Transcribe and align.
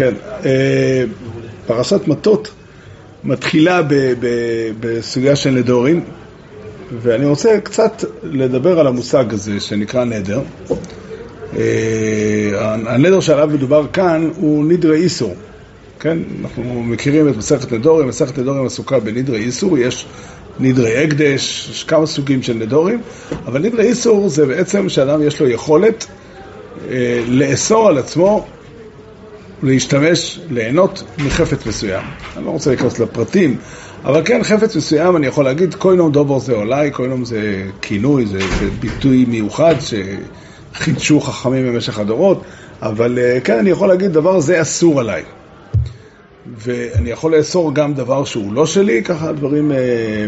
כן, 0.00 0.14
אה, 0.44 1.04
פרשת 1.66 2.08
מטות 2.08 2.50
מתחילה 3.24 3.80
בסוגיה 4.80 5.36
של 5.36 5.50
נדורים, 5.50 6.04
ואני 7.02 7.26
רוצה 7.26 7.60
קצת 7.60 8.04
לדבר 8.22 8.80
על 8.80 8.86
המושג 8.86 9.24
הזה 9.32 9.60
שנקרא 9.60 10.04
נדר. 10.04 10.40
אה, 11.56 12.74
הנדר 12.86 13.20
שעליו 13.20 13.48
מדובר 13.52 13.86
כאן 13.92 14.30
הוא 14.36 14.64
נדרי 14.64 14.96
איסור, 14.96 15.34
כן? 16.00 16.18
אנחנו 16.42 16.82
מכירים 16.82 17.28
את 17.28 17.36
מסכת 17.36 17.72
נדורים, 17.72 18.08
מסכת 18.08 18.38
נדורים 18.38 18.66
עסוקה 18.66 18.98
בנדרי 18.98 19.38
איסור, 19.38 19.78
יש 19.78 20.06
נדרי 20.60 21.04
הקדש, 21.04 21.68
יש 21.70 21.84
כמה 21.84 22.06
סוגים 22.06 22.42
של 22.42 22.54
נדורים, 22.54 23.00
אבל 23.46 23.62
נדרי 23.62 23.86
איסור 23.88 24.28
זה 24.28 24.46
בעצם 24.46 24.88
שאדם 24.88 25.22
יש 25.22 25.40
לו 25.40 25.48
יכולת 25.48 26.06
אה, 26.90 27.22
לאסור 27.28 27.88
על 27.88 27.98
עצמו 27.98 28.46
להשתמש, 29.62 30.40
ליהנות 30.50 31.02
מחפץ 31.18 31.66
מסוים. 31.66 32.02
אני 32.36 32.44
לא 32.44 32.50
רוצה 32.50 32.70
להיכנס 32.70 32.98
לפרטים, 32.98 33.56
אבל 34.04 34.22
כן, 34.24 34.42
חפץ 34.42 34.76
מסוים, 34.76 35.16
אני 35.16 35.26
יכול 35.26 35.44
להגיד, 35.44 35.74
קוינום 35.74 36.12
דובור 36.12 36.40
זה 36.40 36.52
אולי, 36.52 36.90
קוינום 36.90 37.24
זה 37.24 37.64
כינוי, 37.82 38.26
זה, 38.26 38.38
זה 38.38 38.70
ביטוי 38.80 39.24
מיוחד 39.24 39.74
שחידשו 39.80 41.20
חכמים 41.20 41.72
במשך 41.72 41.98
הדורות, 41.98 42.42
אבל 42.82 43.18
אה, 43.18 43.40
כן, 43.40 43.58
אני 43.58 43.70
יכול 43.70 43.88
להגיד, 43.88 44.12
דבר 44.12 44.40
זה 44.40 44.62
אסור 44.62 45.00
עליי. 45.00 45.22
ואני 46.56 47.10
יכול 47.10 47.36
לאסור 47.36 47.74
גם 47.74 47.94
דבר 47.94 48.24
שהוא 48.24 48.52
לא 48.52 48.66
שלי, 48.66 49.02
ככה 49.02 49.32
דברים 49.32 49.72
אה, 49.72 49.76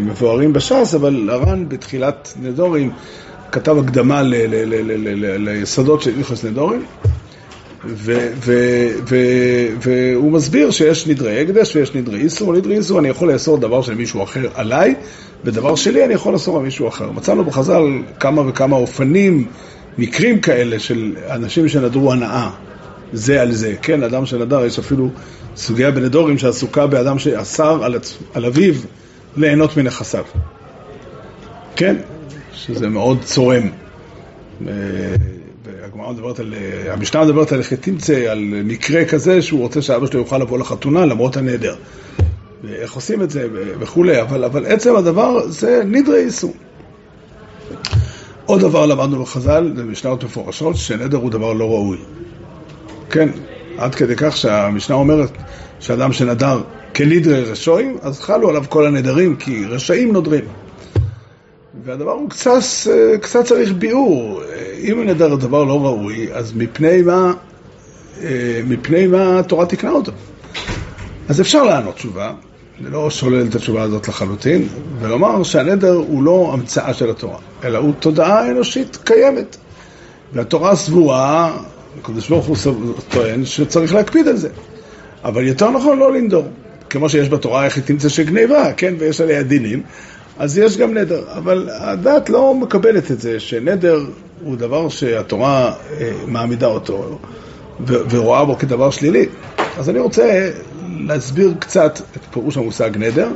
מבוארים 0.01 0.53
בש"ס, 0.53 0.95
אבל 0.95 1.29
הר"ן 1.31 1.69
בתחילת 1.69 2.33
נדורים 2.41 2.91
כתב 3.51 3.77
הקדמה 3.77 4.21
ליסודות 5.37 6.01
של 6.01 6.11
הלכות 6.17 6.43
נדורים, 6.43 6.85
והוא 9.81 10.31
מסביר 10.31 10.71
שיש 10.71 11.07
נדרי 11.07 11.41
הקדש 11.41 11.75
ויש 11.75 11.95
נדרי 11.95 12.21
איסור. 12.21 12.53
נדרי 12.53 12.77
איסור 12.77 12.99
אני 12.99 13.07
יכול 13.07 13.33
לאסור 13.33 13.57
דבר 13.57 13.81
של 13.81 13.95
מישהו 13.95 14.23
אחר 14.23 14.47
עליי, 14.55 14.95
ודבר 15.43 15.75
שלי 15.75 16.05
אני 16.05 16.13
יכול 16.13 16.33
לאסור 16.33 16.57
על 16.57 16.63
מישהו 16.63 16.87
אחר. 16.87 17.11
מצאנו 17.11 17.43
בחז"ל 17.43 17.83
כמה 18.19 18.41
וכמה 18.47 18.75
אופנים, 18.75 19.47
מקרים 19.97 20.41
כאלה 20.41 20.79
של 20.79 21.15
אנשים 21.29 21.67
שנדרו 21.67 22.13
הנאה 22.13 22.49
זה 23.13 23.41
על 23.41 23.51
זה. 23.51 23.75
כן, 23.81 24.03
אדם 24.03 24.25
שנדר, 24.25 24.65
יש 24.65 24.79
אפילו 24.79 25.09
סוגיה 25.55 25.91
בנדורים 25.91 26.37
שעסוקה 26.37 26.87
באדם 26.87 27.19
שאסר 27.19 27.83
על, 27.83 27.95
על 28.33 28.45
אביו 28.45 28.73
ליהנות 29.37 29.77
מנכסיו. 29.77 30.23
כן, 31.75 31.95
שזה 32.53 32.89
מאוד 32.89 33.17
צורם. 33.23 33.69
הגמרא 35.93 36.11
מדברת 36.11 36.39
על, 36.39 36.53
אה, 36.53 36.93
המשנה 36.93 37.23
מדברת 37.23 37.51
על 37.51 37.61
תמצא, 37.81 38.13
על 38.13 38.39
מקרה 38.63 39.05
כזה 39.05 39.41
שהוא 39.41 39.59
רוצה 39.59 39.81
שאבא 39.81 40.07
שלו 40.07 40.19
יוכל 40.19 40.37
לבוא 40.37 40.59
לחתונה 40.59 41.05
למרות 41.05 41.37
הנדר. 41.37 41.75
ואיך 42.63 42.93
עושים 42.93 43.21
את 43.21 43.29
זה 43.29 43.47
וכולי, 43.79 44.21
אבל, 44.21 44.43
אבל 44.43 44.65
עצם 44.65 44.95
הדבר 44.95 45.47
זה 45.49 45.81
נדרי 45.85 46.19
איסור. 46.25 46.53
עוד 48.45 48.61
דבר 48.61 48.85
למדנו 48.85 49.23
בחז"ל, 49.23 49.73
זה 49.75 49.83
משניות 49.83 50.23
מפורשות, 50.23 50.75
שנדר 50.75 51.17
הוא 51.17 51.31
דבר 51.31 51.53
לא 51.53 51.65
ראוי. 51.65 51.97
כן, 53.09 53.29
עד 53.77 53.95
כדי 53.95 54.13
כך 54.17 54.37
שהמשנה 54.37 54.95
אומרת 54.95 55.31
שאדם 55.79 56.13
שנדר 56.13 56.61
כנדרי 56.93 57.41
רשועים, 57.41 57.97
אז 58.01 58.19
חלו 58.19 58.49
עליו 58.49 58.63
כל 58.69 58.85
הנדרים, 58.85 59.35
כי 59.35 59.65
רשעים 59.65 60.13
נודרים. 60.13 60.43
והדבר 61.85 62.11
הוא 62.11 62.29
קצת, 62.29 62.59
קצת 63.21 63.45
צריך 63.45 63.71
ביאור. 63.73 64.41
אם 64.79 65.03
נדר 65.05 65.35
דבר 65.35 65.63
לא 65.63 65.85
ראוי, 65.85 66.27
אז 66.33 66.53
מפני 66.55 67.01
מה, 67.01 67.33
מפני 68.65 69.07
מה 69.07 69.39
התורה 69.39 69.65
תקנה 69.65 69.91
אותו? 69.91 70.11
אז 71.29 71.41
אפשר 71.41 71.63
לענות 71.63 71.95
תשובה, 71.95 72.33
אני 72.81 72.91
לא 72.91 73.09
שולל 73.09 73.47
את 73.49 73.55
התשובה 73.55 73.81
הזאת 73.81 74.07
לחלוטין, 74.07 74.67
ולומר 74.99 75.43
שהנדר 75.43 75.93
הוא 75.93 76.23
לא 76.23 76.49
המצאה 76.53 76.93
של 76.93 77.09
התורה, 77.09 77.37
אלא 77.63 77.77
הוא 77.77 77.93
תודעה 77.99 78.51
אנושית 78.51 78.97
קיימת. 79.03 79.57
והתורה 80.33 80.75
סבורה, 80.75 81.57
הקדוש 81.99 82.29
ברוך 82.29 82.45
הוא 82.45 82.57
טוען 83.09 83.45
שצריך 83.45 83.93
להקפיד 83.93 84.27
על 84.27 84.37
זה. 84.37 84.49
אבל 85.23 85.47
יותר 85.47 85.69
נכון 85.69 85.99
לא 85.99 86.13
לנדור. 86.13 86.47
כמו 86.89 87.09
שיש 87.09 87.29
בתורה 87.29 87.65
איך 87.65 87.75
היא 87.75 87.83
תמצא 87.83 88.09
שגניבה, 88.09 88.73
כן, 88.73 88.93
ויש 88.99 89.21
עליה 89.21 89.43
דינים, 89.43 89.83
אז 90.37 90.57
יש 90.57 90.77
גם 90.77 90.93
נדר. 90.93 91.23
אבל 91.37 91.69
הדת 91.71 92.29
לא 92.29 92.55
מקבלת 92.55 93.11
את 93.11 93.21
זה, 93.21 93.39
שנדר 93.39 94.05
הוא 94.43 94.55
דבר 94.55 94.89
שהתורה 94.89 95.73
אה, 95.99 96.11
מעמידה 96.27 96.67
אותו 96.67 97.19
ורואה 97.85 98.45
בו 98.45 98.57
כדבר 98.57 98.89
שלילי. 98.89 99.25
אז 99.77 99.89
אני 99.89 99.99
רוצה 99.99 100.51
להסביר 100.99 101.53
קצת 101.59 102.01
את 102.15 102.21
פירוש 102.31 102.57
המושג 102.57 102.89
נדר, 102.97 103.27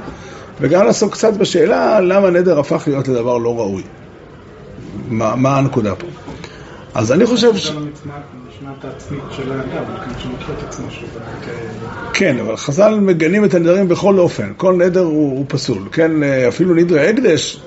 וגם 0.61 0.85
לעסוק 0.85 1.13
קצת 1.13 1.33
בשאלה 1.33 1.99
למה 1.99 2.29
נדר 2.29 2.59
הפך 2.59 2.83
להיות 2.87 3.07
לדבר 3.07 3.37
לא 3.37 3.59
ראוי. 3.59 3.83
מה, 5.09 5.35
מה 5.35 5.57
הנקודה 5.57 5.95
פה? 5.95 6.07
אז 6.93 7.11
אני 7.11 7.25
חושב 7.25 7.57
ש... 7.57 7.71
כן, 12.13 12.39
אבל 12.39 12.57
חז"ל 12.57 12.99
מגנים 12.99 13.45
את 13.45 13.53
הנדרים 13.53 13.87
בכל 13.87 14.19
אופן, 14.19 14.51
כל 14.57 14.73
נדר 14.73 15.03
הוא, 15.03 15.37
הוא 15.37 15.45
פסול, 15.47 15.83
כן, 15.91 16.23
אפילו 16.47 16.75
נדרי 16.75 17.09
הקדש 17.09 17.61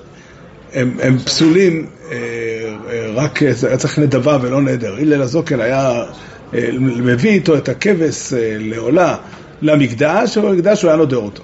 הם, 0.72 0.96
הם 1.02 1.18
פסולים, 1.18 1.86
אה, 2.10 2.16
אה, 2.90 3.10
רק 3.14 3.42
היה 3.42 3.76
צריך 3.76 3.98
נדבה 3.98 4.38
ולא 4.42 4.62
נדר. 4.62 4.94
הלל 4.94 5.22
הזוקן 5.22 5.60
היה 5.60 6.04
אה, 6.54 6.68
מביא 6.80 7.30
איתו 7.30 7.56
את 7.56 7.68
הכבש 7.68 8.32
לעולה 8.58 9.16
למקדש, 9.62 10.36
ובמקדש 10.36 10.82
הוא 10.82 10.88
היה 10.88 10.96
נודר 10.96 11.16
אותו, 11.16 11.42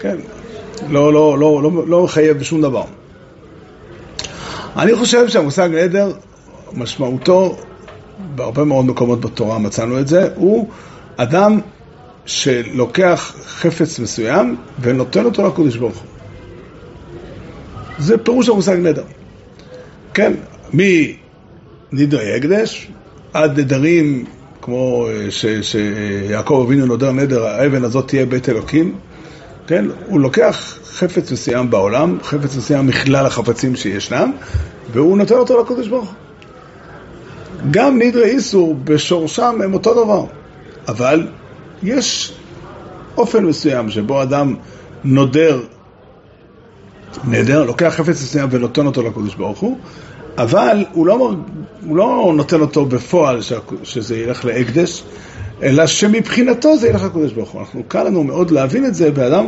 כן, 0.00 0.16
לא, 0.90 1.12
לא, 1.12 1.38
לא, 1.38 1.60
לא, 1.62 1.70
לא 1.86 2.04
מחייב 2.04 2.38
בשום 2.38 2.62
דבר. 2.62 2.84
אני 4.76 4.94
חושב 4.94 5.28
שהמושג 5.28 5.68
נדר 5.72 6.12
משמעותו, 6.72 7.56
בהרבה 8.34 8.64
מאוד 8.64 8.84
מקומות 8.84 9.20
בתורה 9.20 9.58
מצאנו 9.58 10.00
את 10.00 10.08
זה, 10.08 10.28
הוא 10.34 10.68
אדם 11.16 11.60
שלוקח 12.26 13.34
חפץ 13.46 13.98
מסוים 13.98 14.56
ונותן 14.80 15.24
אותו 15.24 15.46
לקודש 15.46 15.76
ברוך 15.76 15.96
הוא. 15.96 16.08
זה 17.98 18.18
פירוש 18.18 18.48
המושג 18.48 18.76
נדר. 18.76 19.04
כן, 20.14 20.32
מנדרי 20.72 22.36
הקדש 22.36 22.88
עד 23.32 23.60
נדרים 23.60 24.24
כמו 24.62 25.06
אה, 25.08 25.30
שיעקב 25.62 26.64
אבינו 26.66 26.86
נודר 26.86 27.12
נדר, 27.12 27.46
האבן 27.46 27.84
הזאת 27.84 28.08
תהיה 28.08 28.26
בית 28.26 28.48
אלוקים, 28.48 28.94
כן? 29.66 29.84
הוא 30.06 30.20
לוקח 30.20 30.78
חפץ 30.84 31.32
מסוים 31.32 31.70
בעולם, 31.70 32.18
חפץ 32.22 32.56
מסוים 32.56 32.86
מכלל 32.86 33.26
החפצים 33.26 33.76
שישנם, 33.76 34.32
והוא 34.92 35.18
נותן 35.18 35.34
אותו 35.34 35.60
לקודש 35.60 35.88
ברוך 35.88 36.08
הוא. 36.08 36.23
גם 37.70 37.98
נדרי 37.98 38.30
איסור 38.30 38.74
בשורשם 38.84 39.58
הם 39.64 39.74
אותו 39.74 40.04
דבר, 40.04 40.24
אבל 40.88 41.28
יש 41.82 42.32
אופן 43.16 43.44
מסוים 43.44 43.90
שבו 43.90 44.22
אדם 44.22 44.54
נודר 45.04 45.60
נדר, 47.24 47.64
לוקח 47.64 47.94
חפץ 47.96 48.22
מסוים 48.22 48.48
ונותן 48.52 48.86
אותו 48.86 49.02
לקדוש 49.02 49.34
ברוך 49.34 49.58
הוא, 49.58 49.78
אבל 50.38 50.84
הוא 50.92 51.06
לא, 51.06 51.34
הוא 51.86 51.96
לא 51.96 52.32
נותן 52.36 52.60
אותו 52.60 52.84
בפועל 52.84 53.40
שזה 53.82 54.16
ילך 54.16 54.44
להקדש, 54.44 55.04
אלא 55.64 55.86
שמבחינתו 55.86 56.76
זה 56.76 56.88
ילך 56.88 57.02
לקדוש 57.02 57.32
ברוך 57.32 57.50
הוא. 57.50 57.60
אנחנו 57.60 57.82
קל 57.88 58.02
לנו 58.02 58.24
מאוד 58.24 58.50
להבין 58.50 58.86
את 58.86 58.94
זה 58.94 59.10
באדם 59.10 59.46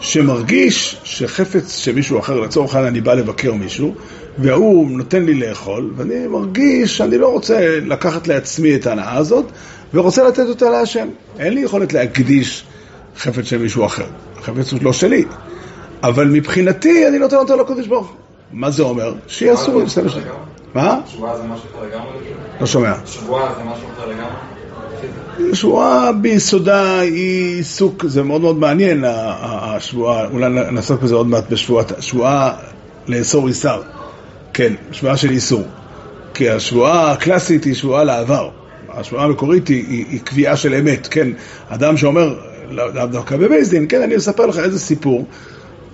שמרגיש 0.00 1.00
שחפץ 1.04 1.76
שמישהו 1.76 2.18
אחר, 2.18 2.40
לצורך 2.40 2.74
העניין 2.74 2.92
אני 2.92 3.00
בא 3.00 3.14
לבקר 3.14 3.52
מישהו, 3.52 3.94
והוא 4.38 4.90
נותן 4.90 5.24
לי 5.24 5.34
לאכול, 5.34 5.90
ואני 5.96 6.26
מרגיש 6.26 6.96
שאני 6.96 7.18
לא 7.18 7.32
רוצה 7.32 7.80
לקחת 7.80 8.28
לעצמי 8.28 8.74
את 8.74 8.86
ההנאה 8.86 9.16
הזאת, 9.16 9.44
ורוצה 9.94 10.24
לתת 10.28 10.46
אותה 10.48 10.70
להשם. 10.70 11.08
אין 11.38 11.54
לי 11.54 11.60
יכולת 11.60 11.92
להקדיש 11.92 12.64
חפץ 13.18 13.44
של 13.44 13.58
מישהו 13.58 13.86
אחר. 13.86 14.06
החפץ 14.36 14.72
הוא 14.72 14.80
לא 14.82 14.92
שלי. 14.92 15.24
אבל 16.02 16.28
מבחינתי 16.28 17.08
אני 17.08 17.18
נותן 17.18 17.36
אותו 17.36 17.56
לקודש 17.56 17.86
ברוך 17.86 18.08
הוא. 18.08 18.16
מה 18.52 18.70
זה 18.70 18.82
אומר? 18.82 19.14
שיהיה 19.26 19.54
אסור 19.54 19.80
להשתמש. 19.80 20.16
מה? 20.74 21.00
שבועה 21.06 21.36
זה 21.36 21.42
משהו 21.42 21.68
אחר 21.74 21.86
לגמרי? 21.86 22.10
לא 22.60 22.66
שומע. 22.66 22.92
שבועה 23.06 23.54
זה 23.58 23.64
משהו 23.64 23.88
אחר 23.96 24.06
לגמרי? 24.06 24.55
שבועה 25.52 26.12
ביסודה 26.12 27.00
היא 27.00 27.56
עיסוק, 27.56 28.04
זה 28.06 28.22
מאוד 28.22 28.40
מאוד 28.40 28.58
מעניין 28.58 29.04
השבועה, 29.06 30.26
אולי 30.26 30.48
נעסוק 30.48 31.02
בזה 31.02 31.14
עוד 31.14 31.26
מעט 31.26 31.50
בשבועה, 31.50 31.84
שבועה 32.00 32.52
לאסור 33.08 33.48
איסר. 33.48 33.82
כן, 34.52 34.72
שבועה 34.92 35.16
של 35.16 35.30
איסור. 35.30 35.62
כי 36.34 36.50
השבועה 36.50 37.12
הקלאסית 37.12 37.64
היא 37.64 37.74
שבועה 37.74 38.04
לעבר. 38.04 38.50
השבועה 38.88 39.24
המקורית 39.24 39.68
היא, 39.68 39.84
היא, 39.88 40.04
היא 40.10 40.20
קביעה 40.20 40.56
של 40.56 40.74
אמת, 40.74 41.06
כן? 41.06 41.28
אדם 41.68 41.96
שאומר, 41.96 42.34
לאו 42.70 43.06
דווקא 43.06 43.36
בבייס 43.36 43.68
דין, 43.68 43.86
כן, 43.88 44.02
אני 44.02 44.16
אספר 44.16 44.46
לך 44.46 44.58
איזה 44.58 44.78
סיפור, 44.78 45.26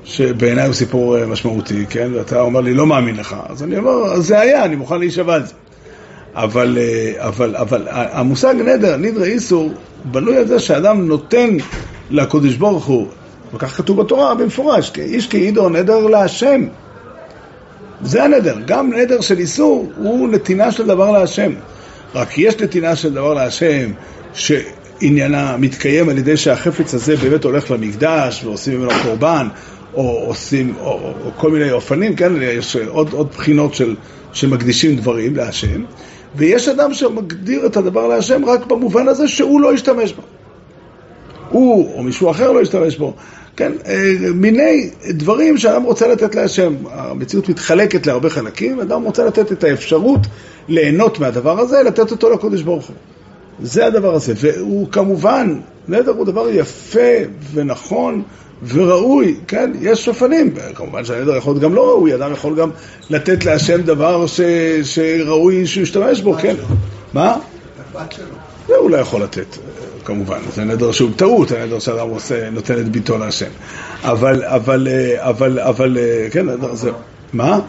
שבעיניי 0.04 0.66
הוא 0.66 0.74
סיפור 0.74 1.18
אה, 1.18 1.26
משמעותי, 1.26 1.86
כן? 1.90 2.10
ואתה 2.14 2.40
אומר 2.40 2.60
לי, 2.60 2.74
לא 2.74 2.86
מאמין 2.86 3.16
לך. 3.16 3.36
אז 3.48 3.62
אני 3.62 3.78
אומר, 3.78 4.20
זה 4.20 4.40
היה, 4.40 4.64
אני 4.64 4.76
מוכן 4.76 4.98
להישבע 4.98 5.34
על 5.34 5.46
זה. 5.46 5.54
אבל, 6.34 6.78
אה, 6.80 7.28
אבל, 7.28 7.56
אבל 7.56 7.88
המושג 7.90 8.54
נדר, 8.54 8.96
נדרי 8.96 9.32
איסור, 9.32 9.72
בנוי 10.04 10.36
על 10.36 10.46
זה 10.46 10.58
שאדם 10.58 11.06
נותן 11.06 11.56
לקודש 12.10 12.54
ברוך 12.54 12.84
הוא, 12.84 13.06
וכך 13.54 13.76
כתוב 13.76 14.00
בתורה 14.00 14.34
במפורש, 14.34 14.92
איש 14.98 15.28
כעידו 15.28 15.68
נדר 15.68 16.06
להשם. 16.06 16.66
זה 18.02 18.24
הנדר, 18.24 18.56
גם 18.66 18.92
נדר 18.92 19.20
של 19.20 19.38
איסור 19.38 19.92
הוא 19.96 20.28
נתינה 20.28 20.72
של 20.72 20.86
דבר 20.86 21.10
להשם. 21.10 21.52
רק 22.14 22.38
יש 22.38 22.58
נתינה 22.58 22.96
של 22.96 23.14
דבר 23.14 23.34
להשם 23.34 23.92
שעניינה 24.34 25.56
מתקיים 25.56 26.08
על 26.08 26.18
ידי 26.18 26.36
שהחפץ 26.36 26.94
הזה 26.94 27.16
באמת 27.16 27.44
הולך 27.44 27.70
למקדש 27.70 28.44
ועושים 28.44 28.78
ממנו 28.80 28.90
קורבן 29.02 29.48
או 29.94 30.24
עושים, 30.26 30.74
או, 30.80 30.86
או, 30.86 31.12
או 31.24 31.30
כל 31.36 31.50
מיני 31.50 31.70
אופנים, 31.72 32.16
כן, 32.16 32.32
יש 32.42 32.76
עוד, 32.76 33.12
עוד 33.12 33.28
בחינות 33.30 33.74
של, 33.74 33.96
שמקדישים 34.32 34.96
דברים 34.96 35.36
להשם 35.36 35.82
ויש 36.36 36.68
אדם 36.68 36.94
שמגדיר 36.94 37.66
את 37.66 37.76
הדבר 37.76 38.06
להשם 38.08 38.44
רק 38.44 38.66
במובן 38.66 39.08
הזה 39.08 39.28
שהוא 39.28 39.60
לא 39.60 39.74
ישתמש 39.74 40.12
בו. 40.12 40.22
הוא 41.48 41.94
או 41.94 42.02
מישהו 42.02 42.30
אחר 42.30 42.52
לא 42.52 42.60
ישתמש 42.60 42.96
בו. 42.96 43.14
כן, 43.56 43.72
אה, 43.86 44.14
מיני 44.34 44.90
דברים 45.08 45.58
שאדם 45.58 45.82
רוצה 45.82 46.08
לתת 46.08 46.34
להשם. 46.34 46.74
המציאות 46.90 47.48
מתחלקת 47.48 48.06
להרבה 48.06 48.30
חלקים, 48.30 48.80
אדם 48.80 49.02
רוצה 49.02 49.24
לתת 49.24 49.52
את 49.52 49.64
האפשרות 49.64 50.20
ליהנות 50.68 51.20
מהדבר 51.20 51.60
הזה, 51.60 51.82
לתת 51.82 52.10
אותו 52.10 52.30
לקודש 52.30 52.62
ברוך 52.62 52.86
הוא. 52.86 52.96
זה 53.62 53.86
הדבר 53.86 54.14
הזה, 54.14 54.32
והוא 54.36 54.88
כמובן, 54.92 55.60
נדר 55.88 56.12
הוא 56.12 56.26
דבר 56.26 56.48
יפה 56.48 57.18
ונכון 57.52 58.22
וראוי, 58.68 59.36
כן? 59.48 59.72
יש 59.80 60.04
שופנים, 60.04 60.54
כמובן 60.74 61.04
שהנדר 61.04 61.36
יכול 61.36 61.52
להיות 61.52 61.62
גם 61.62 61.74
לא 61.74 61.88
ראוי, 61.88 62.14
אדם 62.14 62.32
יכול 62.32 62.56
גם 62.56 62.70
לתת 63.10 63.44
להשם 63.44 63.82
דבר 63.82 64.26
ש... 64.26 64.40
שראוי 64.82 65.66
שהוא 65.66 65.82
ישתמש 65.82 66.20
בו, 66.20 66.34
כן? 66.34 66.54
מה? 67.12 67.36
הבת 67.94 68.12
שלו. 68.12 68.26
זה 68.68 68.76
הוא 68.76 68.90
לא 68.90 68.96
יכול 68.96 69.22
לתת, 69.22 69.56
כמובן, 70.04 70.38
זה 70.54 70.64
נדר 70.64 70.92
שהוא 70.92 71.10
טעות, 71.16 71.50
הנדר 71.50 71.78
שאדם 71.78 72.08
עושה, 72.08 72.50
נותן 72.50 72.80
את 72.80 72.88
ביתו 72.88 73.18
להשם. 73.18 73.50
אבל, 74.02 74.44
אבל, 74.44 74.88
אבל, 75.16 75.60
אבל, 75.60 75.98
כן, 76.30 76.48
נדר 76.48 76.74
זה... 76.74 76.90
מה? 77.32 77.60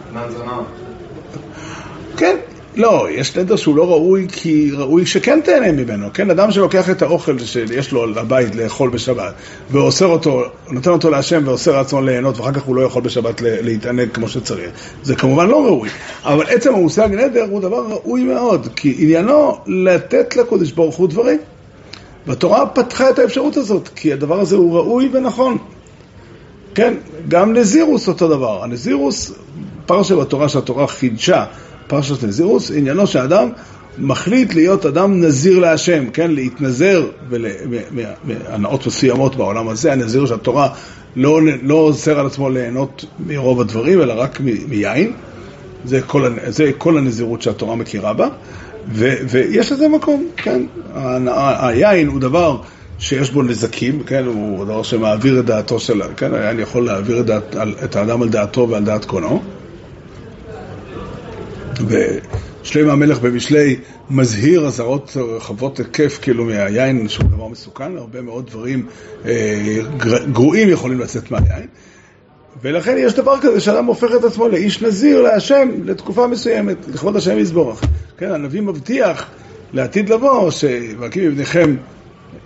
כן, 2.16 2.36
לא, 2.76 3.06
יש 3.10 3.36
נדר 3.36 3.56
שהוא 3.56 3.76
לא 3.76 3.90
ראוי 3.90 4.26
כי 4.32 4.70
ראוי 4.72 5.06
שכן 5.06 5.40
תהנה 5.40 5.72
ממנו, 5.72 6.08
כן? 6.14 6.30
אדם 6.30 6.50
שלוקח 6.50 6.90
את 6.90 7.02
האוכל 7.02 7.38
שיש 7.38 7.92
לו 7.92 8.06
לבית 8.06 8.54
לאכול 8.54 8.90
בשבת 8.90 9.34
ואוסר 9.70 10.06
אותו, 10.06 10.42
נותן 10.70 10.90
אותו 10.90 11.10
להשם 11.10 11.42
ואוסר 11.44 11.78
עצמו 11.78 12.00
ליהנות 12.00 12.38
ואחר 12.38 12.52
כך 12.52 12.62
הוא 12.62 12.76
לא 12.76 12.82
יכול 12.82 13.02
בשבת 13.02 13.40
להתענג 13.40 14.08
כמו 14.12 14.28
שצריך. 14.28 14.70
זה 15.02 15.16
כמובן 15.16 15.48
לא 15.48 15.64
ראוי, 15.64 15.88
אבל 16.24 16.46
עצם 16.48 16.74
המושג 16.74 17.08
נדר 17.12 17.46
הוא 17.50 17.60
דבר 17.60 17.86
ראוי 17.88 18.24
מאוד 18.24 18.68
כי 18.76 18.96
עניינו 18.98 19.58
לתת 19.66 20.36
לקודש 20.36 20.72
ברוך 20.72 20.96
הוא 20.96 21.08
דברים. 21.08 21.38
והתורה 22.26 22.66
פתחה 22.66 23.10
את 23.10 23.18
האפשרות 23.18 23.56
הזאת 23.56 23.88
כי 23.96 24.12
הדבר 24.12 24.40
הזה 24.40 24.56
הוא 24.56 24.76
ראוי 24.76 25.08
ונכון. 25.12 25.58
כן, 26.74 26.94
גם 27.28 27.52
נזירוס 27.52 28.08
אותו 28.08 28.28
דבר, 28.28 28.64
הנזירוס, 28.64 29.32
פרשה 29.86 30.16
בתורה 30.16 30.48
שהתורה 30.48 30.86
חידשה 30.86 31.44
פרשת 31.94 32.24
נזירוס, 32.24 32.70
עניינו 32.70 33.06
שאדם 33.06 33.48
מחליט 33.98 34.54
להיות 34.54 34.86
אדם 34.86 35.20
נזיר 35.20 35.58
להשם, 35.58 36.10
כן, 36.10 36.30
להתנזר 36.30 37.06
מהנאות 38.24 38.86
מסוימות 38.86 39.36
בעולם 39.36 39.68
הזה, 39.68 39.92
הנזיר 39.92 40.26
של 40.26 40.34
התורה 40.34 40.68
לא, 41.16 41.40
לא 41.62 41.74
אוסר 41.74 42.20
על 42.20 42.26
עצמו 42.26 42.50
ליהנות 42.50 43.04
מרוב 43.26 43.60
הדברים, 43.60 44.00
אלא 44.00 44.14
רק 44.16 44.40
מיין, 44.68 45.12
זה 45.84 46.02
כל, 46.02 46.32
זה 46.46 46.70
כל 46.78 46.98
הנזירות 46.98 47.42
שהתורה 47.42 47.76
מכירה 47.76 48.12
בה, 48.12 48.28
ו, 48.92 49.14
ויש 49.28 49.72
לזה 49.72 49.88
מקום, 49.88 50.26
כן, 50.36 50.62
היין 51.60 52.08
הוא 52.08 52.20
דבר 52.20 52.56
שיש 52.98 53.30
בו 53.30 53.42
נזקים, 53.42 54.02
כן, 54.02 54.24
הוא 54.24 54.64
דבר 54.64 54.82
שמעביר 54.82 55.40
את 55.40 55.44
דעתו 55.44 55.80
של, 55.80 56.02
כן, 56.16 56.34
היין 56.34 56.60
יכול 56.60 56.86
להעביר 56.86 57.20
את, 57.20 57.26
דעת, 57.26 57.56
את 57.84 57.96
האדם 57.96 58.22
על 58.22 58.28
דעתו 58.28 58.68
ועל 58.68 58.84
דעת 58.84 59.04
קונו. 59.04 59.42
ושלמה 61.88 62.92
המלך 62.92 63.18
במשלי 63.18 63.76
מזהיר 64.10 64.66
אזהרות 64.66 65.16
רחבות 65.16 65.78
היקף 65.78 66.18
כאילו 66.22 66.44
מהיין 66.44 67.08
שהוא 67.08 67.26
דבר 67.26 67.48
מסוכן, 67.48 67.96
הרבה 67.96 68.22
מאוד 68.22 68.46
דברים 68.46 68.86
אה, 69.26 69.78
גרועים 70.32 70.68
יכולים 70.68 71.00
לצאת 71.00 71.30
מהיין 71.30 71.66
ולכן 72.62 72.96
יש 72.98 73.14
דבר 73.14 73.40
כזה 73.40 73.60
שאדם 73.60 73.84
הופך 73.84 74.10
את 74.18 74.24
עצמו 74.24 74.48
לאיש 74.48 74.82
נזיר 74.82 75.22
להשם 75.22 75.68
לתקופה 75.84 76.26
מסוימת, 76.26 76.76
לכבוד 76.88 77.16
השם 77.16 77.38
יזבורך. 77.38 77.84
כן, 78.18 78.30
הנביא 78.30 78.60
מבטיח 78.60 79.30
לעתיד 79.72 80.08
לבוא, 80.08 80.50
שוואקים 80.50 81.24
מבניכם, 81.24 81.76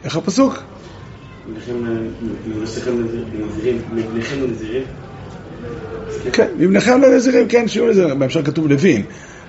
איך 0.04 0.16
הפסוק? 0.16 0.62
מבניכם 3.92 4.44
נזירים? 4.50 4.84
כן, 6.32 6.46
מבניכם 6.58 7.02
לנזירים, 7.02 7.49
כן, 7.49 7.69
שיהיו 7.69 7.88
נזירים, 7.90 8.19
בהמשך 8.19 8.40
כתוב 8.46 8.69
לוין. 8.69 9.02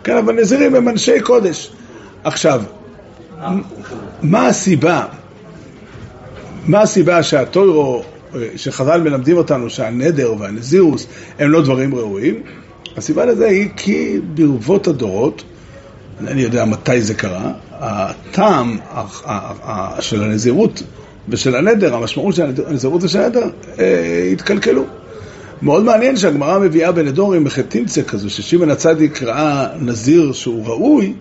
כן, 0.04 0.18
אבל 0.18 0.34
נזירים 0.34 0.76
הם 0.76 0.90
אנשי 0.90 1.20
קודש. 1.20 1.72
עכשיו, 2.24 2.62
מה 4.22 4.48
הסיבה? 4.48 5.06
מה 6.68 6.82
הסיבה 6.82 7.24
שהטוירו, 7.24 8.04
שחז"ל 8.56 9.02
מלמדים 9.02 9.38
אותנו 9.38 9.70
שהנדר 9.70 10.34
והנזירוס 10.40 11.08
הם 11.40 11.52
לא 11.52 11.62
דברים 11.62 11.96
ראויים? 11.96 12.42
הסיבה 12.98 13.26
לזה 13.26 13.48
היא 13.48 13.70
כי 13.76 14.20
ברבות 14.34 14.88
הדורות, 14.88 15.44
אני 16.28 16.42
יודע 16.42 16.66
מתי 16.66 17.02
זה 17.02 17.14
קרה, 17.14 17.52
הטעם 17.72 18.78
של 20.00 20.24
הנזירות 20.24 20.84
ושל 21.30 21.56
הנדר, 21.56 21.96
המשמעות 21.96 22.36
של 22.36 22.52
הנזירות 22.68 23.04
ושל 23.04 23.22
הנדר, 23.22 23.50
אה, 23.80 24.30
התקלקלו. 24.34 24.86
מאוד 25.62 25.84
מעניין 25.84 26.18
שהגמרא 26.18 26.60
מביאה 26.60 26.92
בנדורים 26.92 27.44
בחטינצה 27.44 28.04
כזו, 28.04 28.30
ששמעון 28.30 28.72
הצדיק 28.72 29.24
ראה 29.24 29.68
נזיר 29.80 30.34
שהוא 30.34 30.68
ראוי, 30.68 31.14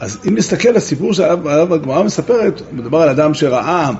אז 0.00 0.18
אם 0.28 0.34
נסתכל 0.34 0.68
על 0.68 0.76
הסיפור 0.76 1.12
שעליו 1.12 1.74
הגמרא 1.74 2.02
מספרת, 2.02 2.62
מדובר 2.72 2.98
על 3.02 3.08
אדם 3.08 3.34
שראה 3.34 3.90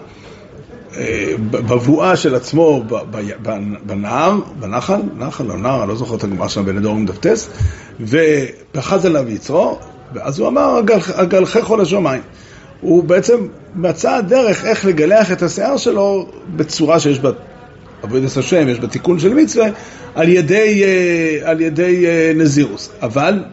אה, 0.97 1.33
בבואה 1.51 2.17
של 2.17 2.35
עצמו 2.35 2.85
בנהר, 3.87 4.39
בנחל, 4.59 5.01
נחל 5.19 5.51
או 5.51 5.57
נהר, 5.57 5.83
אני 5.83 5.89
לא 5.89 5.97
זוכר 5.97 6.15
את 6.15 6.25
הגמרא 6.25 6.49
שם 6.49 6.65
בנדורים 6.65 7.07
דפטס, 7.07 7.51
ופחז 8.01 9.07
עליו 9.07 9.29
יצרו, 9.29 9.79
ואז 10.15 10.39
הוא 10.39 10.49
אמר, 10.49 10.81
אגלחך 11.15 11.71
לשמיים. 11.71 12.23
הוא 12.81 13.05
בעצם 13.05 13.47
מצא 13.75 14.21
דרך 14.21 14.65
איך 14.65 14.85
לגלח 14.85 15.33
את 15.33 15.43
השיער 15.43 15.77
שלו 15.77 16.27
בצורה 16.57 17.01
שיש 17.01 17.19
בה 17.19 17.31
עבודת 18.03 18.37
השם, 18.37 18.69
יש 18.69 18.81
בתיקון 18.81 19.19
של 19.19 19.35
מצווה, 19.35 19.67
על 20.15 20.29
ידי, 20.29 20.83
אה, 20.85 21.51
על 21.51 21.61
ידי 21.61 22.07
אה, 22.07 22.33
נזירוס. 22.35 22.91
אבל, 23.03 23.45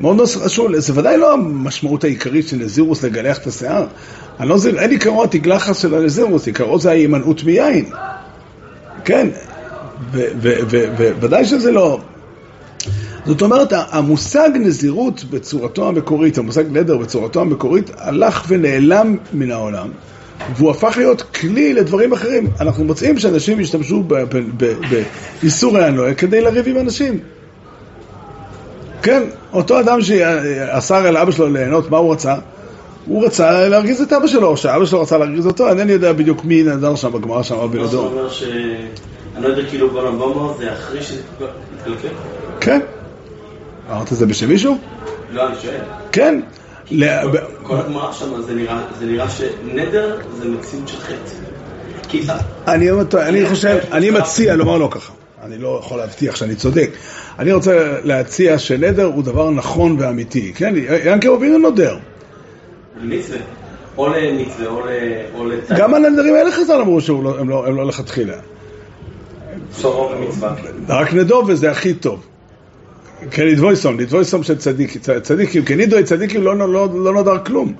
מאוד 0.00 0.20
חשוב, 0.26 0.76
זה 0.76 0.98
ודאי 0.98 1.16
לא 1.16 1.32
המשמעות 1.32 2.04
העיקרית 2.04 2.48
של 2.48 2.56
נזירוס 2.56 3.04
לגלח 3.04 3.38
את 3.38 3.46
השיער. 3.46 3.86
לא, 4.40 4.56
אין 4.78 4.90
עיקרו 4.90 5.24
התגלחת 5.24 5.74
של 5.76 5.94
הנזירוס, 5.94 6.46
עיקרו 6.46 6.78
זה 6.78 6.90
ההימנעות 6.90 7.44
מיין. 7.44 7.84
כן, 9.04 9.28
וודאי 11.20 11.44
שזה 11.44 11.72
לא... 11.72 12.00
זאת 13.26 13.42
אומרת, 13.42 13.72
המושג 13.72 14.50
נזירות 14.54 15.24
בצורתו 15.24 15.88
המקורית, 15.88 16.38
המושג 16.38 16.64
נדר 16.70 16.96
בצורתו 16.96 17.40
המקורית, 17.40 17.90
הלך 17.98 18.44
ונעלם 18.48 19.16
מן 19.32 19.50
העולם. 19.50 19.88
והוא 20.56 20.70
הפך 20.70 20.94
להיות 20.96 21.22
כלי 21.22 21.74
לדברים 21.74 22.12
אחרים. 22.12 22.46
אנחנו 22.60 22.84
מוצאים 22.84 23.18
שאנשים 23.18 23.60
השתמשו 23.60 24.02
באיסור 25.42 25.78
הנועה 25.78 26.14
כדי 26.14 26.40
לריב 26.40 26.68
עם 26.68 26.78
אנשים. 26.78 27.18
כן, 29.02 29.22
אותו 29.52 29.80
אדם 29.80 30.00
שאסר 30.00 31.06
על 31.06 31.16
אבא 31.16 31.30
שלו 31.30 31.48
ליהנות, 31.48 31.90
מה 31.90 31.96
הוא 31.96 32.12
רצה? 32.12 32.34
הוא 33.06 33.24
רצה 33.24 33.68
להרגיז 33.68 34.00
את 34.00 34.12
אבא 34.12 34.26
שלו, 34.26 34.48
או 34.48 34.56
שאבא 34.56 34.86
שלו 34.86 35.00
רצה 35.00 35.18
להרגיז 35.18 35.46
אותו, 35.46 35.68
אינני 35.68 35.92
יודע 35.92 36.12
בדיוק 36.12 36.44
מי 36.44 36.62
נדר 36.62 36.94
שם 36.96 37.12
בגמרא 37.12 37.42
שם 37.42 37.70
בלדור. 37.70 38.04
מה 38.04 38.10
שאומר 38.10 38.30
שאני 38.30 39.44
לא 39.44 39.48
יודע 39.48 39.68
כאילו 39.68 39.90
בלמבומו 39.90 40.54
זה 40.58 40.72
אחרי 40.72 41.02
שזה 41.02 41.20
התקלקל? 41.78 42.08
כן. 42.60 42.80
אמרת 43.90 44.12
את 44.12 44.16
זה 44.16 44.26
בשם 44.26 44.48
מישהו? 44.48 44.78
לא, 45.32 45.46
אני 45.46 45.54
שואל. 45.62 45.80
כן. 46.12 46.40
כל 47.62 47.76
הגמרא 47.76 48.12
שם 48.12 48.42
זה 48.98 49.06
נראה 49.06 49.30
שנדר 49.30 50.18
זה 50.38 50.48
מציאות 50.48 50.88
של 50.88 50.96
חטא. 50.96 51.50
אני 53.16 53.46
חושב, 53.46 53.78
אני 53.92 54.10
מציע 54.10 54.56
לומר 54.56 54.78
לו 54.78 54.90
ככה. 54.90 55.12
אני 55.42 55.58
לא 55.58 55.80
יכול 55.84 55.98
להבטיח 55.98 56.36
שאני 56.36 56.54
צודק. 56.54 56.90
אני 57.38 57.52
רוצה 57.52 58.00
להציע 58.04 58.58
שנדר 58.58 59.04
הוא 59.04 59.22
דבר 59.22 59.50
נכון 59.50 59.96
ואמיתי. 59.98 60.52
כן, 60.54 60.74
ינקי 61.04 61.28
אבינו 61.28 61.58
נודר. 61.58 61.96
מצווה. 63.02 63.38
או 63.98 64.08
למצווה 64.08 64.66
או 65.34 65.46
לצד. 65.46 65.76
גם 65.76 65.94
הנדרים 65.94 66.34
האלה 66.34 66.52
חז"ל 66.52 66.80
אמרו 66.80 67.00
שהם 67.00 67.48
לא, 67.48 67.74
לא 67.74 67.86
לכתחילה. 67.86 68.34
רק 70.88 71.14
נדור 71.14 71.44
וזה 71.48 71.70
הכי 71.70 71.94
טוב. 71.94 72.26
כן, 73.30 73.46
לדבויסום, 73.46 74.00
לדבויסום 74.00 74.42
של 74.42 74.58
צדיק, 74.58 74.96
צ- 74.98 75.10
צדיקים, 75.22 75.64
כי 75.64 75.76
נידוי 75.76 76.02
צדיקים 76.02 76.42
לא, 76.42 76.56
לא, 76.56 76.88
לא 76.94 77.12
נודר 77.12 77.38
כלום. 77.38 77.72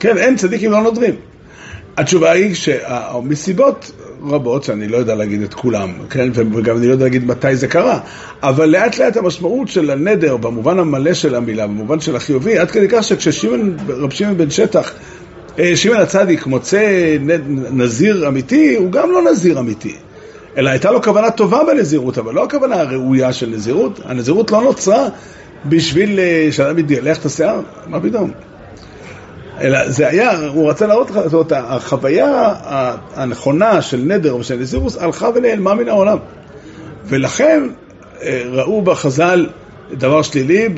כן, 0.00 0.18
אין 0.18 0.36
צדיקים 0.36 0.70
לא 0.70 0.82
נודרים. 0.82 1.14
התשובה 1.96 2.30
היא 2.30 2.54
שמסיבות 2.54 3.92
רבות, 4.22 4.64
שאני 4.64 4.88
לא 4.88 4.96
יודע 4.96 5.14
להגיד 5.14 5.42
את 5.42 5.54
כולם, 5.54 5.92
כן, 6.10 6.28
וגם 6.54 6.76
אני 6.76 6.86
לא 6.86 6.92
יודע 6.92 7.04
להגיד 7.04 7.26
מתי 7.26 7.56
זה 7.56 7.68
קרה, 7.68 8.00
אבל 8.42 8.66
לאט 8.68 8.98
לאט 8.98 9.16
המשמעות 9.16 9.68
של 9.68 9.90
הנדר, 9.90 10.36
במובן 10.36 10.78
המלא 10.78 11.14
של 11.14 11.34
המילה, 11.34 11.66
במובן 11.66 12.00
של 12.00 12.16
החיובי, 12.16 12.58
עד 12.58 12.70
כדי 12.70 12.86
כך 12.88 13.04
שכששמעון, 13.04 13.76
רב 13.88 14.10
שמעון 14.12 14.36
בן 14.38 14.50
שטח, 14.50 14.92
אה, 15.58 15.76
שמעון 15.76 16.00
הצדיק 16.00 16.46
מוצא 16.46 17.16
נזיר 17.72 18.28
אמיתי, 18.28 18.76
הוא 18.76 18.92
גם 18.92 19.10
לא 19.12 19.30
נזיר 19.30 19.58
אמיתי. 19.58 19.94
אלא 20.56 20.70
הייתה 20.70 20.90
לו 20.90 21.02
כוונה 21.02 21.30
טובה 21.30 21.64
בנזירות, 21.64 22.18
אבל 22.18 22.34
לא 22.34 22.44
הכוונה 22.44 22.80
הראויה 22.80 23.32
של 23.32 23.50
נזירות. 23.50 24.00
הנזירות 24.04 24.50
לא 24.50 24.62
נוצרה 24.62 25.08
בשביל 25.66 26.18
אה, 26.18 26.48
שאדם 26.50 26.78
יתגלח 26.78 27.18
את 27.18 27.24
השיער, 27.24 27.60
מה 27.86 28.00
פתאום? 28.00 28.30
אלא 29.60 29.88
זה 29.88 30.08
היה, 30.08 30.48
הוא 30.48 30.70
רצה 30.70 30.86
להראות 30.86 31.10
לך, 31.10 31.18
זאת 31.24 31.32
אומרת, 31.32 31.52
החוויה 31.52 32.54
הנכונה 33.14 33.82
של 33.82 34.02
נדר 34.06 34.36
ושל 34.36 34.56
נזירוס 34.56 34.96
הלכה 34.98 35.28
ונעלמה 35.34 35.74
מן 35.74 35.88
העולם. 35.88 36.18
ולכן 37.04 37.62
אה, 38.22 38.42
ראו 38.46 38.82
בחז"ל 38.82 39.46
דבר 39.92 40.22
שלילי 40.22 40.68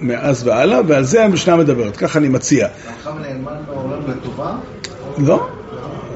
מאז 0.00 0.46
והלאה, 0.46 0.80
ועל 0.86 1.04
זה 1.04 1.24
המשנה 1.24 1.56
מדברת, 1.56 1.96
ככה 1.96 2.18
אני 2.18 2.28
מציע. 2.28 2.68
הלכה 2.86 3.10
ונאמן 3.10 3.54
בעולם 3.66 4.00
לטובה? 4.08 4.52
לא, 5.18 5.46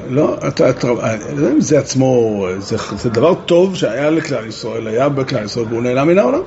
לא, 0.09 0.37
אתה, 0.47 0.69
אתה, 0.69 0.87
אני 0.87 1.19
לא 1.35 1.41
יודע 1.41 1.51
אם 1.51 1.61
זה 1.61 1.79
עצמו, 1.79 2.45
זה, 2.57 2.75
זה 2.97 3.09
דבר 3.09 3.33
טוב 3.45 3.75
שהיה 3.75 4.09
לכלל 4.09 4.47
ישראל, 4.47 4.87
היה 4.87 5.09
בכלל 5.09 5.45
ישראל, 5.45 5.65
והוא 5.69 5.81
נעלם 5.81 6.07
מן 6.07 6.17
העולם. 6.19 6.39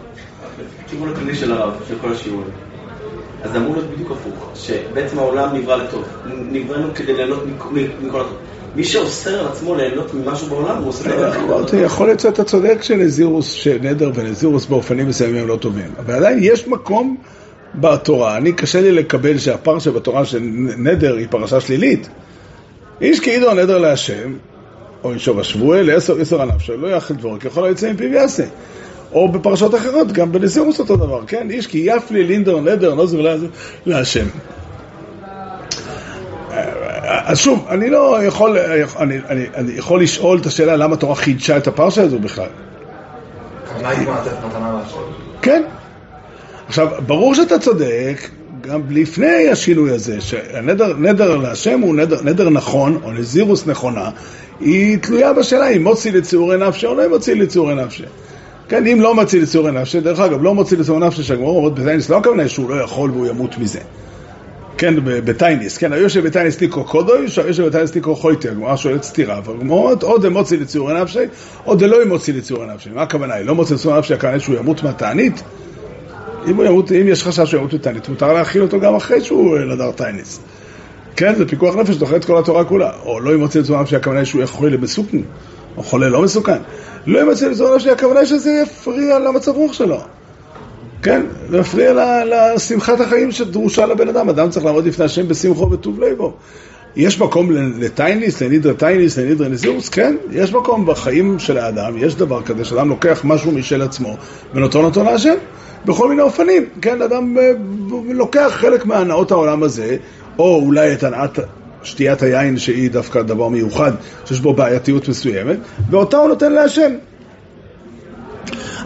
בכיוון 0.87 1.09
הכללי 1.09 1.35
של 1.35 1.53
הרב, 1.53 1.73
של 1.89 1.95
כל 2.01 2.13
השיעורים. 2.13 2.47
אז 3.43 3.57
אמור 3.57 3.73
להיות 3.75 3.91
בדיוק 3.91 4.11
הפוך, 4.11 4.51
שבעצם 4.55 5.19
העולם 5.19 5.57
נברא 5.57 5.77
לטוב. 5.77 6.05
נבראנו 6.53 6.95
כדי 6.95 7.13
ליהנות 7.15 7.45
מכל- 7.47 8.21
הטוב. 8.21 8.37
מי 8.77 8.85
שאוסר 8.85 9.41
על 9.41 9.47
עצמו 9.47 9.75
ליהנות 9.75 10.15
ממשהו 10.15 10.47
בעולם, 10.47 10.77
הוא 10.79 10.89
עושה 10.89 11.29
הכי 11.29 11.39
אמרתי, 11.41 11.77
יכול 11.77 12.07
להיות 12.07 12.21
שאתה 12.21 12.45
צודק 12.45 12.79
שנזירוס, 12.83 13.51
שנדר 13.51 14.11
ונזירוס 14.15 14.67
באופנים 14.67 15.09
מסוימים 15.09 15.43
הם 15.43 15.49
לא 15.49 15.57
טובים, 15.57 15.91
אבל 15.99 16.15
עדיין 16.15 16.39
יש 16.43 16.69
מקום 16.69 17.17
בתורה, 17.75 18.37
אני 18.37 18.53
קשה 18.53 18.81
לי 18.81 18.93
לקבל 18.93 19.39
שהפרשה 19.39 19.91
בתורה 19.91 20.25
של 20.25 20.39
נדר 20.79 21.17
היא 21.17 21.27
פרשה 21.31 21.61
שלילית. 21.61 22.09
איש 23.01 23.21
כאילו 23.21 23.55
נדר 23.55 23.79
להשם, 23.79 24.33
או 25.05 25.15
ישוב 25.15 25.41
השבועי 25.41 25.85
לעשר 25.85 26.21
עשר 26.21 26.43
ענף 26.43 26.61
שלו, 26.63 26.77
לא 26.77 26.89
יאכל 26.95 27.15
דבור, 27.15 27.39
ככל 27.39 27.65
היוצא 27.65 27.93
מפיו 27.93 28.13
יעשה. 28.13 28.45
או 29.13 29.29
בפרשות 29.33 29.75
אחרות, 29.75 30.13
גם 30.13 30.33
בנזירוס 30.33 30.79
אותו 30.79 30.97
דבר, 30.97 31.21
כן? 31.27 31.51
איש 31.51 31.67
כי 31.67 31.79
יפלי 31.85 32.25
לינדר 32.25 32.61
נדר 32.61 32.95
נוזר 32.95 33.21
לעזר 33.21 33.47
להשם. 33.87 34.27
אז 37.03 37.39
שוב, 37.39 37.67
אני 37.69 37.91
לא 37.91 38.23
יכול, 38.23 38.59
אני, 38.99 39.19
אני, 39.29 39.47
אני 39.55 39.73
יכול 39.73 40.03
לשאול 40.03 40.39
את 40.39 40.47
השאלה 40.47 40.77
למה 40.77 40.95
התורה 40.95 41.15
חידשה 41.15 41.57
את 41.57 41.67
הפרשה 41.67 42.03
הזו 42.03 42.19
בכלל. 42.19 42.49
כן. 45.43 45.63
עכשיו, 46.69 46.89
ברור 47.07 47.35
שאתה 47.35 47.59
צודק, 47.59 48.31
גם 48.61 48.81
לפני 48.91 49.49
השינוי 49.49 49.91
הזה, 49.91 50.21
שהנדר 50.21 50.97
נדר 50.99 51.37
להשם 51.37 51.81
הוא 51.81 51.95
נדר, 51.95 52.23
נדר 52.23 52.49
נכון, 52.49 53.01
או 53.03 53.13
נזירוס 53.13 53.67
נכונה, 53.67 54.11
היא 54.61 54.99
תלויה 54.99 55.33
בשאלה 55.33 55.69
אם 55.69 55.85
מוציא 55.85 56.13
לציורי 56.13 56.57
נפשי 56.57 56.87
או 56.87 56.95
לא 56.95 57.09
מוציא 57.09 57.35
לציורי 57.35 57.75
נפשי. 57.75 58.05
כן, 58.69 58.87
אם 58.87 59.01
לא 59.01 59.15
מוציא 59.15 59.43
לציורי 59.43 59.73
נפשי, 59.73 60.01
דרך 60.01 60.21
אגב, 60.21 60.43
לא 60.43 60.55
מוציא 60.55 60.79
לציורי 60.79 61.07
נפשי, 61.07 61.23
שהגמור 61.23 61.57
אומרת 61.57 61.75
בטייניס, 61.75 62.11
לא 62.11 62.17
הכוונה 62.17 62.49
שהוא 62.49 62.71
לא 62.71 62.75
יכול 62.75 63.11
והוא 63.11 63.27
ימות 63.27 63.59
מזה. 63.59 63.81
כן, 64.79 64.95
בטייניס, 65.05 65.79
כן, 65.79 65.93
היושב 65.93 66.27
בטייניס 66.27 66.61
ניקו 66.61 66.85
קודוי, 66.85 67.29
שהיושב 67.29 67.67
בטייניס 67.67 67.95
ניקו 67.95 68.17
חויטי, 68.17 68.49
הגמרא 68.49 68.77
שואלת 68.77 69.03
סתירה, 69.03 69.41
אומרת, 69.47 70.03
או 70.03 70.19
דמוציא 70.19 70.59
לציורי 70.59 71.03
נפשי, 71.03 71.19
או 71.67 71.75
דלא 71.75 72.03
ימוציא 72.03 72.35
לציורי 72.35 72.67
נפשי. 72.75 72.91
מה 72.95 73.03
הכוונה? 73.03 73.35
היא 73.35 73.45
לא 73.45 73.55
מוציא 73.55 73.75
לציורי 73.75 73.99
נפשי, 73.99 74.15
הכוונה 74.15 74.41
שהוא 74.41 74.57
ימות 74.57 74.83
מהתענית? 74.83 75.43
אם, 76.47 76.61
ימות, 76.61 76.93
אם 76.93 77.09
יש 77.09 77.25
חשש 77.25 77.51
שהוא 77.51 77.59
ימות 77.61 77.75
מתענית, 77.75 78.09
מותר 78.09 78.33
להאכיל 78.33 78.63
אותו 78.63 78.81
גם 78.81 78.95
אחרי 78.95 79.21
שהוא 79.21 79.57
אה, 79.57 79.65
נדר 79.65 79.93
טייניס. 79.93 80.41
כן, 81.17 81.35
זה 81.35 81.49
פיקוח 81.49 81.77
נפש, 81.77 81.97
דוחה 81.97 82.17
את 82.17 82.25
כל 82.25 82.39
התורה 82.39 82.65
כולה. 82.65 82.91
או 83.05 83.21
לא 83.21 83.35
ימוציא 83.35 83.61
לצורה 83.61 83.83
נפשי, 83.83 83.97
הכוונה 83.97 84.19
היא 84.19 84.27
שהוא 84.27 84.39
יהיה 84.39 84.47
חולה 84.47 84.77
מסוכן, 84.77 85.19
או 85.77 85.83
חולה 85.83 86.09
לא 86.09 86.23
מסוכן. 86.23 86.59
לא 87.07 87.21
ימוציא 87.21 87.49
לצורה 87.49 87.77
נפשי, 87.77 87.91
הכוונה 87.91 88.21
היא 88.21 88.29
שזה 88.29 88.51
יפריע 88.63 89.19
למצב 89.19 89.53
רוח 89.53 89.73
שלו. 89.73 90.01
כן, 91.03 91.23
זה 91.49 91.59
יפריע 91.59 91.93
ל- 91.93 92.33
לשמחת 92.55 93.01
החיים 93.01 93.33
שדרושה 93.33 93.87
לבן 93.87 94.09
אדם. 94.09 94.29
אדם 94.29 94.51
צריך 94.51 94.67
לעמוד 94.67 94.87
לפני 94.87 95.05
השם 95.05 95.29
בשמחו 95.29 95.71
וטוב 95.71 96.01
ליבו. 96.01 96.33
יש 96.97 97.21
מקום 97.21 97.51
לטייניס, 97.81 98.43
לנידרה 98.43 98.75
טייניס, 98.75 99.19
לנידרה 99.19 99.49
נזירוס? 99.49 99.89
כן, 99.89 100.17
יש 100.31 100.53
מקום 100.53 100.87
בחיים 100.87 101.39
של 101.39 101.59
האדם, 101.59 101.93
יש 101.99 102.15
דבר 102.15 102.43
כזה 102.43 102.65
שאדם 102.65 102.89
לוקח 102.89 103.21
משהו 103.25 103.53
משל 103.53 103.83
עצמו 103.83 104.17
ונותן 104.55 104.79
אותו 104.79 105.05
להשם 105.05 105.35
בכל 105.85 106.09
מיני 106.09 106.23
אופנים. 106.23 106.65
כן, 106.83 107.03
אדם 107.03 107.39
אה, 107.39 107.53
לוקח 108.09 108.51
חלק 108.55 108.87
מהנאות 108.87 109.31
העולם 109.31 109.63
הזה, 109.63 109.97
או 110.39 110.57
אולי 110.57 110.93
את 110.93 111.03
הנאת 111.03 111.39
שתיית 111.83 112.23
היין 112.23 112.59
שהיא 112.59 112.91
דווקא 112.91 113.23
דבר 113.23 113.49
מיוחד, 113.49 113.93
שיש 114.25 114.41
בו 114.41 114.53
בעייתיות 114.53 115.09
מסוימת, 115.09 115.57
ואותה 115.91 116.17
הוא 116.17 116.29
נותן 116.29 116.53
להשם. 116.53 116.93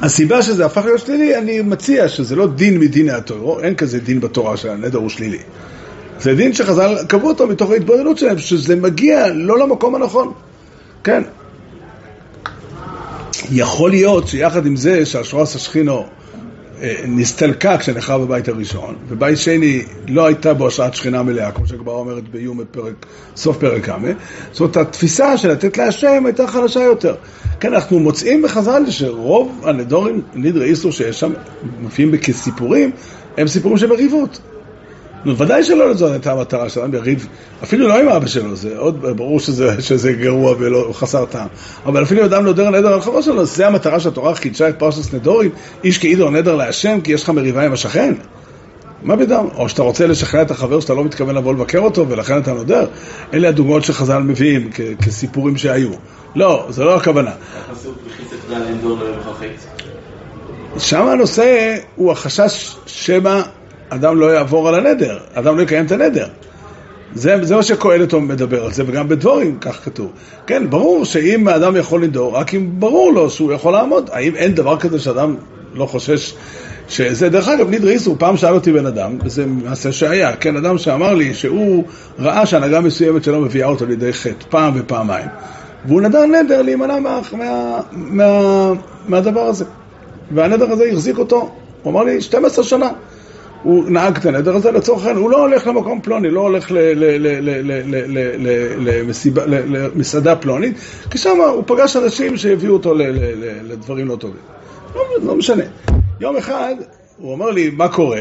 הסיבה 0.02 0.42
שזה 0.42 0.66
הפך 0.66 0.84
להיות 0.84 1.00
שלילי, 1.00 1.38
אני 1.38 1.60
מציע 1.60 2.08
שזה 2.08 2.36
לא 2.36 2.46
דין 2.46 2.78
מדיני 2.78 3.10
התורה, 3.10 3.62
אין 3.62 3.74
כזה 3.74 4.00
דין 4.00 4.20
בתורה 4.20 4.56
שהנדר 4.56 4.98
הוא 4.98 5.08
שלילי. 5.08 5.38
זה 6.20 6.34
דין 6.34 6.52
שחז"ל 6.52 6.96
קבעו 7.08 7.28
אותו 7.28 7.46
מתוך 7.46 7.70
ההתבוננות 7.70 8.18
שלהם, 8.18 8.38
שזה 8.38 8.76
מגיע 8.76 9.26
לא 9.34 9.58
למקום 9.58 9.94
הנכון. 9.94 10.32
כן. 11.04 11.22
יכול 13.50 13.90
להיות 13.90 14.28
שיחד 14.28 14.66
עם 14.66 14.76
זה 14.76 15.06
שהשורס 15.06 15.56
השכינו 15.56 16.06
נסתלקה 17.06 17.78
כשנחרב 17.78 18.22
הבית 18.22 18.48
הראשון, 18.48 18.96
ובית 19.08 19.38
שני 19.38 19.82
לא 20.08 20.26
הייתה 20.26 20.54
בו 20.54 20.66
השראת 20.66 20.94
שכינה 20.94 21.22
מלאה, 21.22 21.52
כמו 21.52 21.66
שהגמרא 21.66 21.94
אומרת 21.94 22.28
ביום 22.28 22.58
בפרק, 22.58 23.06
סוף 23.36 23.58
פרק 23.58 23.84
כמה. 23.84 24.08
זאת 24.52 24.60
אומרת, 24.60 24.76
התפיסה 24.76 25.38
של 25.38 25.50
לתת 25.50 25.78
להשם 25.78 26.26
הייתה 26.26 26.46
חלשה 26.46 26.80
יותר. 26.80 27.14
כן, 27.60 27.74
אנחנו 27.74 28.00
מוצאים 28.00 28.42
בחז"ל 28.42 28.82
שרוב 28.90 29.62
הנדורים, 29.64 30.22
נדרי 30.34 30.64
איסור 30.64 30.92
שיש 30.92 31.20
שם, 31.20 31.32
מופיעים 31.80 32.16
כסיפורים, 32.16 32.90
הם 33.36 33.48
סיפורים 33.48 33.78
של 33.78 33.86
מריבות. 33.86 34.40
נו, 35.24 35.38
ודאי 35.38 35.64
שלא 35.64 35.94
זאת 35.94 36.12
הייתה 36.12 36.32
המטרה 36.32 36.68
שלנו, 36.68 36.96
יריב, 36.96 37.28
אפילו 37.62 37.88
לא 37.88 38.00
עם 38.00 38.08
אבא 38.08 38.26
שלו, 38.26 38.56
זה 38.56 38.78
עוד 38.78 39.16
ברור 39.16 39.40
שזה, 39.40 39.82
שזה 39.82 40.12
גרוע 40.12 40.54
ולא 40.58 40.90
חסר 40.92 41.24
טעם. 41.24 41.46
אבל 41.86 42.02
אפילו 42.02 42.24
אדם 42.24 42.44
נודר 42.44 42.70
נדר 42.70 42.92
על 42.92 43.00
חברו 43.00 43.22
שלו, 43.22 43.44
זה 43.44 43.66
המטרה 43.66 44.00
שהתורה 44.00 44.34
חידשה 44.34 44.68
את 44.68 44.78
פרשת 44.78 45.14
נדורים, 45.14 45.50
איש 45.84 45.98
כאידור 45.98 46.30
נדר 46.30 46.56
להשם, 46.56 47.00
כי 47.00 47.12
יש 47.12 47.22
לך 47.22 47.30
מריבה 47.30 47.64
עם 47.64 47.72
השכן. 47.72 48.14
מה 49.02 49.16
פתאום? 49.16 49.50
או 49.56 49.68
שאתה 49.68 49.82
רוצה 49.82 50.06
לשכנע 50.06 50.42
את 50.42 50.50
החבר 50.50 50.80
שאתה 50.80 50.94
לא 50.94 51.04
מתכוון 51.04 51.34
לבוא 51.34 51.54
לבקר 51.54 51.78
אותו, 51.78 52.08
ולכן 52.08 52.38
אתה 52.38 52.52
נודר. 52.52 52.86
אלה 53.34 53.48
הדוגמאות 53.48 53.84
שחז"ל 53.84 54.18
מביאים 54.18 54.70
כ- 54.74 55.04
כסיפורים 55.04 55.56
שהיו. 55.56 55.90
לא, 56.34 56.66
זה 56.68 56.84
לא 56.84 56.96
הכוונה. 56.96 57.30
שם 60.78 61.06
הנושא 61.08 61.76
הוא 61.96 62.12
החשש 62.12 62.76
שמא 62.86 63.40
אדם 63.94 64.18
לא 64.18 64.26
יעבור 64.34 64.68
על 64.68 64.74
הנדר, 64.74 65.18
אדם 65.34 65.56
לא 65.56 65.62
יקיים 65.62 65.86
את 65.86 65.92
הנדר. 65.92 66.26
זה, 67.14 67.36
זה 67.42 67.56
מה 67.56 67.62
שקהלת 67.62 68.14
מדבר 68.14 68.64
על 68.64 68.72
זה, 68.72 68.82
וגם 68.86 69.08
בדבורים 69.08 69.58
כך 69.60 69.84
כתוב. 69.84 70.12
כן, 70.46 70.70
ברור 70.70 71.04
שאם 71.04 71.48
האדם 71.48 71.76
יכול 71.76 72.04
לנדור, 72.04 72.36
רק 72.36 72.54
אם 72.54 72.70
ברור 72.78 73.12
לו 73.12 73.30
שהוא 73.30 73.52
יכול 73.52 73.72
לעמוד. 73.72 74.10
האם 74.12 74.36
אין 74.36 74.54
דבר 74.54 74.78
כזה 74.78 74.98
שאדם 74.98 75.36
לא 75.74 75.86
חושש 75.86 76.34
שזה, 76.88 77.28
דרך 77.28 77.48
אגב, 77.48 77.70
נידרי 77.70 77.92
איסור, 77.92 78.16
פעם 78.18 78.36
שאל 78.36 78.54
אותי 78.54 78.72
בן 78.72 78.86
אדם, 78.86 79.18
וזה 79.24 79.46
מעשה 79.46 79.92
שהיה, 79.92 80.36
כן, 80.36 80.56
אדם 80.56 80.78
שאמר 80.78 81.14
לי 81.14 81.34
שהוא 81.34 81.84
ראה 82.18 82.46
שהנהגה 82.46 82.80
מסוימת 82.80 83.24
שלו 83.24 83.40
מביאה 83.40 83.68
אותו 83.68 83.86
לידי 83.86 84.12
חטא, 84.12 84.44
פעם 84.48 84.72
ופעמיים, 84.76 85.26
והוא 85.86 86.00
נדר 86.00 86.26
נדר 86.26 86.62
להימנע 86.62 86.98
מה, 86.98 87.20
מה, 87.32 87.80
מה, 87.92 88.72
מהדבר 89.08 89.40
הזה. 89.40 89.64
והנדר 90.30 90.72
הזה 90.72 90.84
החזיק 90.92 91.18
אותו, 91.18 91.50
הוא 91.82 91.92
אמר 91.92 92.04
לי, 92.04 92.20
12 92.20 92.64
שנה. 92.64 92.90
הוא 93.64 93.84
נהג 93.90 94.16
את 94.16 94.26
הנדר 94.26 94.56
הזה 94.56 94.70
לצורך 94.70 95.04
העניין, 95.04 95.22
הוא 95.22 95.30
לא 95.30 95.40
הולך 95.40 95.66
למקום 95.66 96.00
פלוני, 96.00 96.30
לא 96.30 96.40
הולך 96.40 96.72
למסעדה 99.94 100.36
פלונית, 100.36 100.76
כי 101.10 101.18
שם 101.18 101.40
הוא 101.54 101.62
פגש 101.66 101.96
אנשים 101.96 102.36
שהביאו 102.36 102.72
אותו 102.72 102.94
לדברים 103.62 104.08
לא 104.08 104.16
טובים. 104.16 104.40
לא 105.22 105.36
משנה. 105.36 105.64
יום 106.20 106.36
אחד 106.36 106.74
הוא 107.18 107.32
אומר 107.32 107.50
לי, 107.50 107.70
מה 107.70 107.88
קורה? 107.88 108.20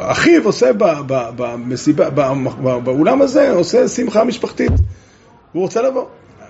אחיו 0.00 0.44
עושה 0.44 0.70
במסיבה, 1.36 2.10
באולם 2.84 3.22
הזה, 3.22 3.52
עושה 3.52 3.88
שמחה 3.88 4.24
משפחתית. 4.24 4.72
הוא 5.52 5.62
רוצה 5.62 5.82
לבוא. 5.82 6.04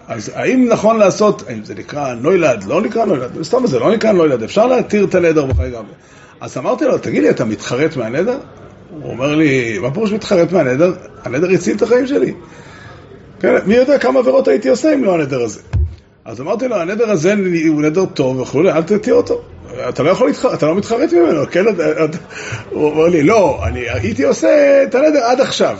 אז 0.08 0.30
האם 0.34 0.68
נכון 0.68 0.98
לעשות, 0.98 1.42
האם 1.48 1.64
זה 1.64 1.74
נקרא 1.74 2.14
נוילד, 2.14 2.64
לא 2.64 2.82
נקרא 2.82 3.04
נוילד, 3.04 3.42
סתם 3.42 3.66
זה 3.66 3.78
לא 3.78 3.92
נקרא 3.92 4.12
נוילד, 4.12 4.42
אפשר 4.42 4.66
להתיר 4.66 5.04
את 5.04 5.14
הנדר 5.14 5.44
וכו' 5.50 5.62
גם. 5.74 5.84
אז 6.44 6.58
אמרתי 6.58 6.84
לו, 6.84 6.98
תגיד 6.98 7.22
לי, 7.22 7.30
אתה 7.30 7.44
מתחרט 7.44 7.96
מהנדר? 7.96 8.38
הוא 8.90 9.10
אומר 9.12 9.34
לי, 9.34 9.78
מה 9.78 9.90
פירוש 9.90 10.12
מתחרט 10.12 10.52
מהנדר? 10.52 10.92
הנדר 11.22 11.50
הציל 11.50 11.76
את 11.76 11.82
החיים 11.82 12.06
שלי. 12.06 12.34
כן, 13.40 13.56
מי 13.66 13.74
יודע 13.74 13.98
כמה 13.98 14.20
עבירות 14.20 14.48
הייתי 14.48 14.68
עושה 14.68 14.94
אם 14.94 15.04
לא 15.04 15.14
הנדר 15.14 15.42
הזה. 15.42 15.60
אז 16.24 16.40
אמרתי 16.40 16.68
לו, 16.68 16.76
הנדר 16.76 17.10
הזה 17.10 17.34
הוא 17.68 17.82
נדר 17.82 18.06
טוב 18.06 18.40
וכולי, 18.40 18.72
אל 18.72 18.82
תתיר 18.82 19.14
אותו. 19.14 19.42
אתה 19.88 20.02
לא 20.02 20.10
יכול 20.10 20.26
להתחרט, 20.26 20.54
אתה 20.54 20.66
לא 20.66 20.74
מתחרט 20.74 21.12
ממנו, 21.12 21.42
כן? 21.50 21.64
הוא 22.70 22.90
אומר 22.90 23.08
לי, 23.08 23.22
לא, 23.22 23.60
אני 23.64 23.90
הייתי 23.90 24.24
עושה 24.24 24.82
את 24.82 24.94
הנדר 24.94 25.24
עד 25.24 25.40
עכשיו. 25.40 25.78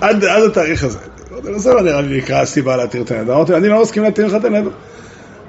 עד, 0.00 0.24
עד 0.24 0.42
התאריך 0.42 0.84
הזה. 0.84 0.98
זה 1.56 1.74
לא 1.74 1.82
נראה 1.82 2.00
לי 2.00 2.18
נקרא 2.18 2.40
הסיבה 2.40 2.76
להתיר 2.76 3.02
את 3.02 3.10
הנדר. 3.10 3.34
אמרתי, 3.34 3.54
אני 3.54 3.68
לא 3.68 3.82
מסכים 3.82 4.02
להתיר 4.02 4.26
לך 4.26 4.34
את 4.34 4.44
הנדר. 4.44 4.70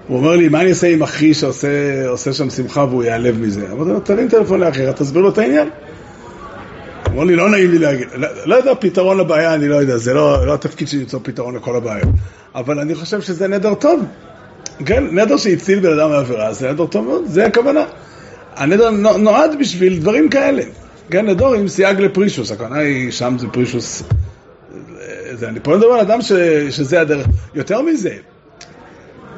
הוא 0.07 0.17
אומר 0.17 0.35
לי, 0.35 0.49
מה 0.49 0.61
אני 0.61 0.69
אעשה 0.69 0.87
עם 0.87 1.03
אחי 1.03 1.33
שעושה 1.33 2.33
שם 2.33 2.49
שמחה 2.49 2.83
והוא 2.83 3.03
ייעלב 3.03 3.39
מזה? 3.39 3.71
אמרתי 3.71 3.89
לו, 3.89 3.99
תרים 3.99 4.29
טלפון 4.29 4.59
לאחר, 4.59 4.91
תסביר 4.91 5.21
לו 5.21 5.29
את 5.29 5.37
העניין. 5.37 5.69
הוא 7.05 7.11
אומר 7.13 7.23
לי, 7.23 7.35
לא 7.35 7.49
נעים 7.49 7.71
לי 7.71 7.79
להגיד, 7.79 8.07
לא, 8.15 8.27
לא 8.45 8.55
יודע 8.55 8.73
פתרון 8.79 9.17
לבעיה, 9.17 9.53
אני 9.53 9.67
לא 9.67 9.75
יודע, 9.75 9.97
זה 9.97 10.13
לא, 10.13 10.47
לא 10.47 10.53
התפקיד 10.53 10.87
שלי 10.87 10.99
למצוא 10.99 11.19
פתרון 11.23 11.55
לכל 11.55 11.75
הבעיות. 11.75 12.09
אבל 12.55 12.79
אני 12.79 12.95
חושב 12.95 13.21
שזה 13.21 13.47
נדר 13.47 13.73
טוב. 13.73 14.05
כן, 14.85 15.03
נדר 15.11 15.37
שהציל 15.37 15.79
בן 15.79 15.99
אדם 15.99 16.09
מעבירה, 16.09 16.53
זה 16.53 16.71
נדר 16.71 16.85
טוב 16.85 17.05
מאוד, 17.05 17.23
זה 17.25 17.45
הכוונה. 17.45 17.83
הנדר 18.55 18.89
נועד 19.17 19.51
בשביל 19.59 19.99
דברים 19.99 20.29
כאלה. 20.29 20.63
כן, 21.09 21.25
נדור 21.25 21.53
עם 21.53 21.67
סייג 21.67 21.99
לפרישוס, 21.99 22.51
הכוונה 22.51 22.77
היא, 22.77 23.11
שם 23.11 23.35
זה 23.39 23.47
פרישוס. 23.47 24.03
זה, 25.33 25.49
אני 25.49 25.59
פה 25.63 25.77
מדבר 25.77 25.93
על 25.93 25.99
אדם 25.99 26.21
ש, 26.21 26.31
שזה 26.69 27.01
הדרך. 27.01 27.27
יותר 27.55 27.81
מזה, 27.81 28.13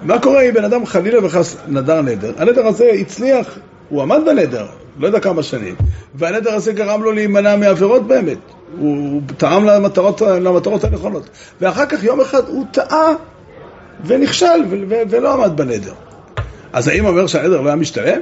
מה 0.05 0.19
קורה 0.19 0.41
אם 0.41 0.53
בן 0.53 0.63
אדם 0.63 0.85
חלילה 0.85 1.25
וחס 1.25 1.55
נדר 1.67 2.01
נדר? 2.01 2.31
הנדר 2.37 2.67
הזה 2.67 2.85
הצליח, 2.85 3.57
הוא 3.89 4.01
עמד 4.01 4.19
בנדר, 4.25 4.65
לא 4.99 5.07
יודע 5.07 5.19
כמה 5.19 5.43
שנים, 5.43 5.75
והנדר 6.15 6.53
הזה 6.53 6.73
גרם 6.73 7.03
לו 7.03 7.11
להימנע 7.11 7.55
מעבירות 7.55 8.07
באמת. 8.07 8.37
הוא 8.77 9.21
טעם 9.37 9.65
למטרות, 9.65 10.21
למטרות 10.21 10.83
הנכונות. 10.83 11.29
ואחר 11.61 11.85
כך 11.85 12.03
יום 12.03 12.21
אחד 12.21 12.47
הוא 12.47 12.65
טעה 12.71 13.13
ונכשל 14.05 14.63
ולא 15.09 15.33
עמד 15.33 15.57
בנדר. 15.57 15.93
אז 16.73 16.87
האם 16.87 17.05
אומר 17.05 17.27
שהנדר 17.27 17.61
לא 17.61 17.67
היה 17.67 17.75
משתלם? 17.75 18.21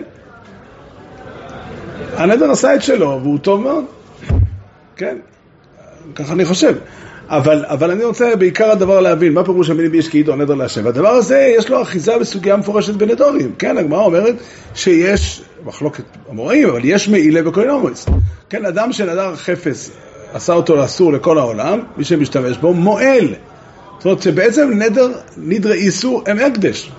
הנדר 2.15 2.51
עשה 2.51 2.75
את 2.75 2.81
שלו 2.81 3.19
והוא 3.23 3.39
טוב 3.39 3.61
מאוד. 3.61 3.85
כן, 4.95 5.17
ככה 6.15 6.33
אני 6.33 6.45
חושב. 6.45 6.75
אבל, 7.29 7.65
אבל 7.67 7.91
אני 7.91 8.03
רוצה 8.03 8.35
בעיקר 8.35 8.71
הדבר 8.71 8.99
להבין, 8.99 9.33
מה 9.33 9.43
פירוש 9.43 9.69
המילים 9.69 9.91
ביש 9.91 10.07
כאילו 10.07 10.35
נדר 10.35 10.53
להשם? 10.55 10.87
הדבר 10.87 11.09
הזה 11.09 11.53
יש 11.57 11.69
לו 11.69 11.81
אחיזה 11.81 12.17
בסוגיה 12.17 12.57
מפורשת 12.57 12.93
בנדורים. 12.93 13.51
כן, 13.59 13.77
הגמרא 13.77 14.03
אומרת 14.03 14.35
שיש, 14.75 15.41
מחלוקת 15.65 16.03
המוראים, 16.29 16.69
אבל 16.69 16.81
יש 16.83 17.09
מעילה 17.09 17.41
בכל 17.43 17.63
יומוס. 17.67 18.05
כן, 18.49 18.65
אדם 18.65 18.93
שנדר 18.93 19.35
חפץ, 19.35 19.91
עשה 20.33 20.53
אותו 20.53 20.75
לאסור 20.75 21.13
לכל 21.13 21.37
העולם, 21.37 21.79
מי 21.97 22.03
שמשתמש 22.03 22.57
בו, 22.57 22.73
מועל. 22.73 23.27
זאת 23.97 24.05
אומרת 24.05 24.21
שבעצם 24.21 24.71
נדר, 24.73 25.11
נדרי 25.37 25.73
איסור, 25.73 26.23
הם 26.27 26.39
הקדש. 26.39 26.91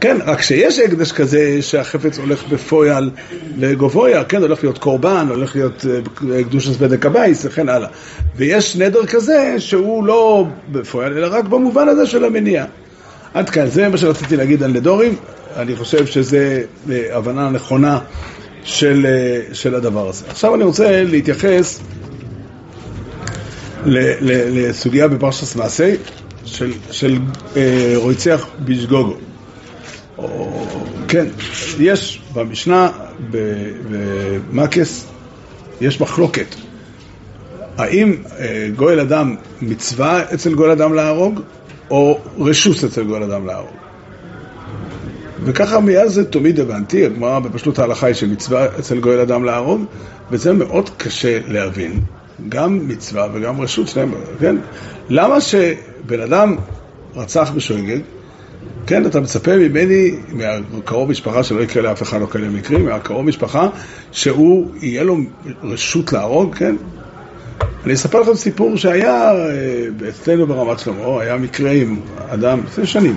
כן, 0.00 0.16
רק 0.26 0.42
שיש 0.42 0.78
הקדש 0.78 1.12
כזה 1.12 1.62
שהחפץ 1.62 2.18
הולך 2.18 2.48
בפויל 2.48 3.10
לגובויה, 3.56 4.24
כן, 4.24 4.42
הולך 4.42 4.62
להיות 4.62 4.78
קורבן, 4.78 5.26
הולך 5.28 5.56
להיות 5.56 5.84
אה, 6.30 6.44
קדושת 6.44 6.80
בדק 6.80 7.06
הבייס 7.06 7.44
וכן 7.44 7.68
הלאה. 7.68 7.88
ויש 8.36 8.76
נדר 8.76 9.06
כזה 9.06 9.54
שהוא 9.58 10.04
לא 10.04 10.46
בפויל, 10.72 11.12
אלא 11.12 11.26
רק 11.30 11.44
במובן 11.44 11.88
הזה 11.88 12.06
של 12.06 12.24
המניע. 12.24 12.64
עד 13.34 13.50
כאן, 13.50 13.66
זה 13.66 13.88
מה 13.88 13.96
שרציתי 13.96 14.36
להגיד 14.36 14.62
על 14.62 14.70
נדורים, 14.70 15.14
אני 15.56 15.76
חושב 15.76 16.06
שזו 16.06 16.36
אה, 16.36 17.16
הבנה 17.16 17.50
נכונה 17.50 17.98
של, 18.64 19.06
אה, 19.08 19.54
של 19.54 19.74
הדבר 19.74 20.08
הזה. 20.08 20.24
עכשיו 20.28 20.54
אני 20.54 20.64
רוצה 20.64 21.02
להתייחס 21.04 21.80
לסוגיה 23.86 25.08
בפרשת 25.08 25.56
מעשי 25.56 25.92
של, 26.44 26.72
של 26.90 27.18
אה, 27.56 27.92
רויצח 27.96 28.46
בישגוגו. 28.58 29.16
כן, 31.08 31.26
יש 31.78 32.22
במשנה, 32.34 32.90
במקס, 33.30 35.06
יש 35.80 36.00
מחלוקת. 36.00 36.54
האם 37.78 38.16
אה, 38.38 38.68
גואל 38.76 39.00
אדם 39.00 39.34
מצווה 39.62 40.34
אצל 40.34 40.54
גואל 40.54 40.70
אדם 40.70 40.94
להרוג, 40.94 41.40
או 41.90 42.18
רשוס 42.38 42.84
אצל 42.84 43.04
גואל 43.04 43.22
אדם 43.22 43.46
להרוג? 43.46 43.70
וככה 45.44 45.80
מיד 45.80 46.06
זה 46.06 46.30
תמיד 46.30 46.60
הבנתי, 46.60 47.06
הגמרא 47.06 47.38
בפשטות 47.38 47.78
ההלכה 47.78 48.06
היא 48.06 48.14
שמצווה 48.14 48.66
אצל 48.78 49.00
גואל 49.00 49.20
אדם 49.20 49.44
להרוג, 49.44 49.84
וזה 50.30 50.52
מאוד 50.52 50.90
קשה 50.96 51.38
להבין, 51.46 52.00
גם 52.48 52.88
מצווה 52.88 53.28
וגם 53.32 53.60
רשות 53.60 53.88
שלהם, 53.88 54.14
כן? 54.40 54.56
למה 55.08 55.40
שבן 55.40 56.20
אדם 56.20 56.56
רצח 57.16 57.50
בשוגג, 57.54 57.98
כן, 58.86 59.06
אתה 59.06 59.20
מצפה 59.20 59.56
ממני, 59.56 60.10
מהקרוב 60.32 61.10
משפחה, 61.10 61.42
שלא 61.42 61.60
יקרה 61.60 61.82
לאף 61.82 62.02
אחד 62.02 62.20
לא 62.20 62.26
כאלה 62.26 62.48
מקרים, 62.48 62.84
מהקרוב 62.84 63.26
משפחה, 63.26 63.68
שהוא, 64.12 64.70
יהיה 64.80 65.02
לו 65.02 65.16
רשות 65.62 66.12
להרוג, 66.12 66.54
כן? 66.54 66.76
אני 67.84 67.94
אספר 67.94 68.20
לכם 68.20 68.34
סיפור 68.34 68.76
שהיה 68.76 69.32
אה, 69.32 70.08
אצלנו 70.08 70.46
ברמת 70.46 70.78
שלמה, 70.78 71.20
היה 71.20 71.36
מקרה 71.36 71.70
עם 71.70 72.00
אדם, 72.28 72.60
לפני 72.64 72.86
שנים, 72.86 73.16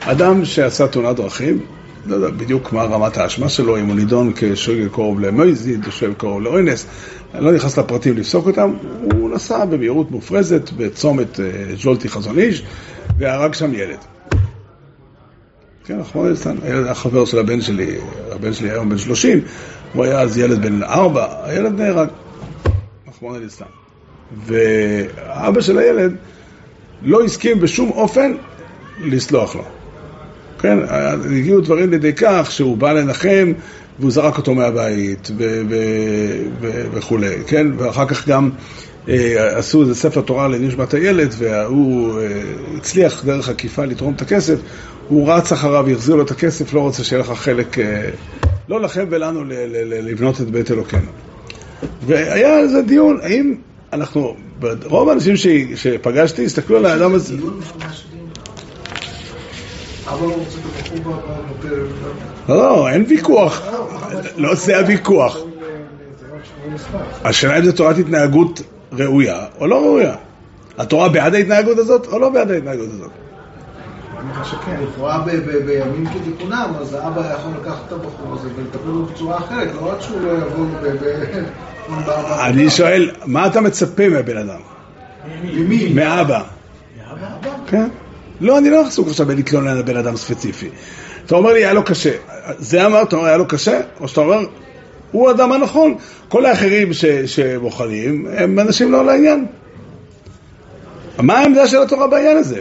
אדם 0.00 0.44
שעשה 0.44 0.86
תאונת 0.88 1.16
דרכים, 1.16 1.60
לא 2.06 2.14
יודע 2.14 2.30
בדיוק 2.30 2.72
מה 2.72 2.82
רמת 2.82 3.16
האשמה 3.16 3.48
שלו, 3.48 3.78
אם 3.78 3.86
הוא 3.86 3.96
נידון 3.96 4.32
כשוגג 4.36 4.88
קרוב 4.88 5.20
למויזיד, 5.20 5.86
שואל 5.90 6.12
קרוב 6.14 6.42
לאוינס, 6.42 6.86
אני 7.34 7.44
לא 7.44 7.52
נכנס 7.52 7.78
לפרטים 7.78 8.16
לפסוק 8.16 8.46
אותם, 8.46 8.72
הוא 9.12 9.30
נסע 9.30 9.64
במהירות 9.64 10.10
מופרזת 10.10 10.70
בצומת 10.76 11.40
ז'ולטי 11.76 12.08
אה, 12.08 12.12
חזון 12.12 12.38
איש 12.38 12.62
והרג 13.18 13.54
שם 13.54 13.74
ילד. 13.74 13.98
כן, 15.84 16.00
רחמנא 16.00 16.28
ליצלן, 16.28 16.56
הילד 16.62 16.84
היה 16.84 16.94
חבר 16.94 17.24
של 17.24 17.38
הבן 17.38 17.60
שלי, 17.60 17.96
הבן 18.30 18.52
שלי 18.52 18.70
היום 18.70 18.88
בן 18.88 18.98
30, 18.98 19.40
הוא 19.92 20.04
היה 20.04 20.20
אז 20.20 20.38
ילד 20.38 20.62
בן 20.62 20.82
4, 20.82 21.26
הילד 21.44 21.80
נהרג, 21.80 22.08
רחמנא 23.08 23.38
ליצלן. 23.38 23.66
ואבא 24.46 25.60
של 25.60 25.78
הילד 25.78 26.16
לא 27.02 27.24
הסכים 27.24 27.60
בשום 27.60 27.90
אופן 27.90 28.32
לסלוח 29.04 29.56
לו. 29.56 29.64
כן, 30.60 30.78
הגיעו 31.36 31.60
דברים 31.60 31.90
לידי 31.90 32.12
כך 32.16 32.48
שהוא 32.50 32.76
בא 32.76 32.92
לנחם 32.92 33.52
והוא 33.98 34.10
זרק 34.10 34.38
אותו 34.38 34.54
מהבית 34.54 35.30
וכולי, 36.92 37.36
כן, 37.46 37.66
ואחר 37.78 38.06
כך 38.06 38.28
גם 38.28 38.50
עשו 39.56 39.82
איזה 39.82 39.94
ספר 39.94 40.20
תורה 40.20 40.48
לנשמת 40.48 40.94
הילד 40.94 41.34
והוא 41.38 42.20
אה, 42.20 42.42
הצליח 42.76 43.24
דרך 43.24 43.48
עקיפה 43.48 43.84
לתרום 43.84 44.14
את 44.14 44.22
הכסף, 44.22 44.58
הוא 45.08 45.32
רץ 45.32 45.52
אחריו, 45.52 45.90
יחזיר 45.90 46.14
לו 46.14 46.22
את 46.22 46.30
הכסף, 46.30 46.74
לא 46.74 46.80
רוצה 46.80 47.04
שיהיה 47.04 47.22
לך 47.22 47.30
חלק, 47.30 47.78
אה, 47.78 48.10
לא 48.68 48.80
לכם 48.80 49.04
ולנו 49.10 49.44
לבנות 50.02 50.40
את 50.40 50.50
בית 50.50 50.70
אלוקינו. 50.70 51.10
והיה 52.06 52.58
על 52.58 52.68
זה 52.68 52.82
דיון, 52.82 53.18
האם 53.22 53.54
אנחנו, 53.92 54.36
רוב 54.84 55.08
האנשים 55.08 55.34
שפגשתי 55.76 56.44
הסתכלו 56.44 56.76
על 56.76 56.86
האדם 56.86 57.14
הזה 57.14 57.34
לא, 62.48 62.56
לא, 62.56 62.88
אין 62.88 63.04
ויכוח. 63.08 63.62
לא 64.36 64.54
זה 64.54 64.78
הוויכוח. 64.78 65.38
השאלה 67.24 67.58
אם 67.58 67.64
זו 67.64 67.72
תורת 67.72 67.98
התנהגות 67.98 68.62
ראויה 68.92 69.44
או 69.60 69.66
לא 69.66 69.76
ראויה. 69.76 70.14
התורה 70.78 71.08
בעד 71.08 71.34
ההתנהגות 71.34 71.78
הזאת 71.78 72.06
או 72.06 72.18
לא 72.18 72.28
בעד 72.28 72.50
ההתנהגות 72.50 72.88
הזאת? 72.92 73.10
אני 74.20 74.34
חושב 74.34 74.56
שכן, 74.56 74.80
לכאורה 74.82 75.24
בימים 75.66 76.06
כתיקונם, 76.06 76.72
אז 76.80 76.94
האבא 76.94 77.20
יכול 77.20 77.50
לקחת 77.60 77.80
את 77.86 77.92
הבחור 77.92 78.34
הזה 78.34 78.48
ולטפל 78.56 78.90
בו 78.90 79.02
בצורה 79.02 79.38
אחרת, 79.38 79.74
לא 79.74 79.92
רק 79.92 80.00
שהוא 80.00 80.20
לא 80.20 80.32
יבוא 80.32 80.66
ב... 80.82 80.86
אני 82.46 82.70
שואל, 82.70 83.10
מה 83.26 83.46
אתה 83.46 83.60
מצפה 83.60 84.08
מהבן 84.08 84.36
אדם? 84.36 84.60
ממי? 85.42 85.92
מאבא. 85.92 86.42
מאבא? 86.98 87.28
כן. 87.66 87.88
לא, 88.40 88.58
אני 88.58 88.70
לא 88.70 88.86
עסוק 88.86 89.08
עכשיו 89.08 89.26
בלתלונן 89.26 89.68
על 89.68 89.82
בן 89.82 89.96
אדם 89.96 90.16
ספציפי. 90.16 90.68
אתה 91.26 91.34
אומר 91.34 91.52
לי, 91.52 91.64
היה 91.64 91.72
לו 91.72 91.84
קשה. 91.84 92.12
זה 92.58 92.86
אמר, 92.86 93.02
אתה 93.02 93.16
אומר, 93.16 93.28
היה 93.28 93.36
לו 93.36 93.48
קשה? 93.48 93.80
או 94.00 94.08
שאתה 94.08 94.20
אומר, 94.20 94.44
הוא 95.12 95.28
האדם 95.28 95.52
הנכון. 95.52 95.94
כל 96.28 96.46
האחרים 96.46 96.92
ש, 96.92 97.04
שבוחנים 97.04 98.26
הם 98.36 98.58
אנשים 98.58 98.92
לא 98.92 99.04
לעניין. 99.04 99.46
מה 101.18 101.38
העמדה 101.38 101.66
של 101.66 101.82
התורה 101.82 102.06
בעניין 102.06 102.36
הזה? 102.36 102.60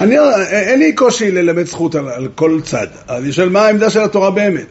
אני, 0.00 0.16
אין 0.50 0.78
לי 0.78 0.92
קושי 0.92 1.30
ללמד 1.30 1.66
זכות 1.66 1.94
על, 1.94 2.08
על 2.08 2.28
כל 2.34 2.60
צד. 2.64 2.86
אני 3.08 3.32
שואל 3.32 3.48
מה 3.48 3.60
העמדה 3.60 3.90
של 3.90 4.00
התורה 4.00 4.30
באמת. 4.30 4.66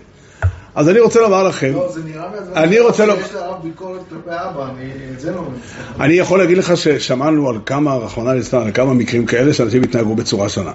אז 0.75 0.89
אני 0.89 0.99
רוצה 0.99 1.21
לומר 1.21 1.43
לכם, 1.43 1.73
לא, 1.73 1.91
זה 1.91 1.99
נראה 2.03 2.25
אני 2.55 2.79
רוצה 2.79 3.05
לא- 3.05 3.15
שיש 3.15 3.33
לרב 3.33 3.55
ביקורת 3.63 4.01
כלפי 4.09 4.29
אבא, 4.29 4.65
אני 4.65 4.89
את 5.13 5.19
זה 5.19 5.31
לא 5.31 5.41
מבין. 5.41 5.59
אני 5.99 6.13
יכול 6.13 6.39
להגיד 6.39 6.57
לך 6.57 6.77
ששמענו 6.77 7.49
על 7.49 7.57
כמה, 7.65 7.95
רחמנא 7.95 8.29
ליצלן, 8.29 8.61
על 8.61 8.71
כמה 8.73 8.93
מקרים 8.93 9.25
כאלה 9.25 9.53
שאנשים 9.53 9.83
התנהגו 9.83 10.15
בצורה 10.15 10.49
שונה. 10.49 10.71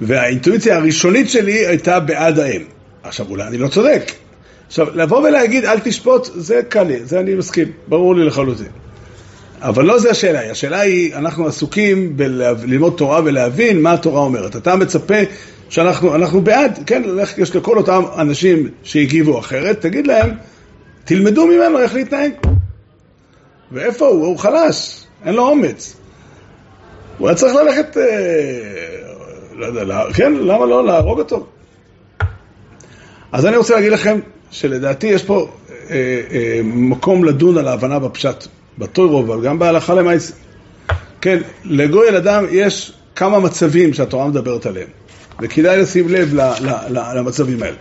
והאינטואיציה 0.00 0.76
הראשונית 0.76 1.30
שלי 1.30 1.66
הייתה 1.66 2.00
בעד 2.00 2.38
האם. 2.38 2.62
עכשיו, 3.02 3.26
אולי 3.30 3.46
אני 3.46 3.58
לא 3.58 3.68
צודק. 3.68 4.12
עכשיו, 4.66 4.86
לבוא 4.94 5.28
ולהגיד 5.28 5.64
אל 5.64 5.78
תשפוט, 5.78 6.28
זה 6.34 6.60
קל 6.68 6.82
לי, 6.82 7.04
זה 7.04 7.20
אני 7.20 7.34
מסכים, 7.34 7.72
ברור 7.88 8.14
לי 8.16 8.24
לחלוטין. 8.24 8.66
אבל 9.60 9.84
לא 9.84 9.98
זה 9.98 10.10
השאלה, 10.10 10.50
השאלה 10.50 10.80
היא, 10.80 11.14
אנחנו 11.14 11.46
עסוקים 11.46 12.16
בללמוד 12.16 12.94
תורה 12.96 13.20
ולהבין 13.24 13.82
מה 13.82 13.92
התורה 13.92 14.20
אומרת. 14.20 14.56
אתה 14.56 14.76
מצפה 14.76 15.14
שאנחנו 15.68 16.14
אנחנו 16.14 16.40
בעד, 16.40 16.78
כן, 16.86 17.02
יש 17.38 17.56
לכל 17.56 17.78
אותם 17.78 18.02
אנשים 18.18 18.68
שהגיבו 18.82 19.38
אחרת, 19.38 19.80
תגיד 19.80 20.06
להם, 20.06 20.30
תלמדו 21.04 21.46
ממנו 21.46 21.78
איך 21.78 21.94
להתנהג. 21.94 22.32
ואיפה 23.72 24.06
הוא? 24.06 24.26
הוא 24.26 24.38
חלש, 24.38 25.04
אין 25.24 25.34
לו 25.34 25.48
אומץ. 25.48 25.96
הוא 27.18 27.28
היה 27.28 27.36
צריך 27.36 27.54
ללכת, 27.54 27.96
אה, 27.96 28.02
לא 29.56 29.66
יודע, 29.66 29.84
לה, 29.84 30.04
כן, 30.14 30.32
למה 30.32 30.66
לא? 30.66 30.86
להרוג 30.86 31.18
אותו. 31.18 31.46
אז 33.32 33.46
אני 33.46 33.56
רוצה 33.56 33.74
להגיד 33.74 33.92
לכם 33.92 34.18
שלדעתי 34.50 35.06
יש 35.06 35.24
פה 35.24 35.48
אה, 35.90 35.96
אה, 36.30 36.60
מקום 36.64 37.24
לדון 37.24 37.58
על 37.58 37.68
ההבנה 37.68 37.98
בפשט, 37.98 38.46
בטוירו, 38.78 39.20
אבל 39.20 39.44
גם 39.44 39.58
בהלכה 39.58 39.94
למעשה. 39.94 40.34
כן, 41.20 41.38
לגוי 41.64 42.16
אדם 42.18 42.44
יש 42.50 42.92
כמה 43.16 43.40
מצבים 43.40 43.94
שהתורה 43.94 44.28
מדברת 44.28 44.66
עליהם, 44.66 44.88
וכדאי 45.40 45.76
לשים 45.76 46.08
לב 46.08 46.34
ל, 46.34 46.40
ל, 46.40 46.70
ל, 46.88 47.18
למצבים 47.18 47.62
האלה. 47.62 47.76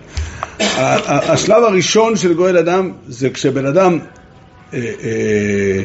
השלב 1.29 1.63
הראשון 1.63 2.15
של 2.15 2.33
גואל 2.33 2.57
אדם 2.57 2.91
זה 3.07 3.29
כשבן 3.29 3.65
אדם 3.65 3.99
אה, 4.73 4.79
אה, 5.03 5.83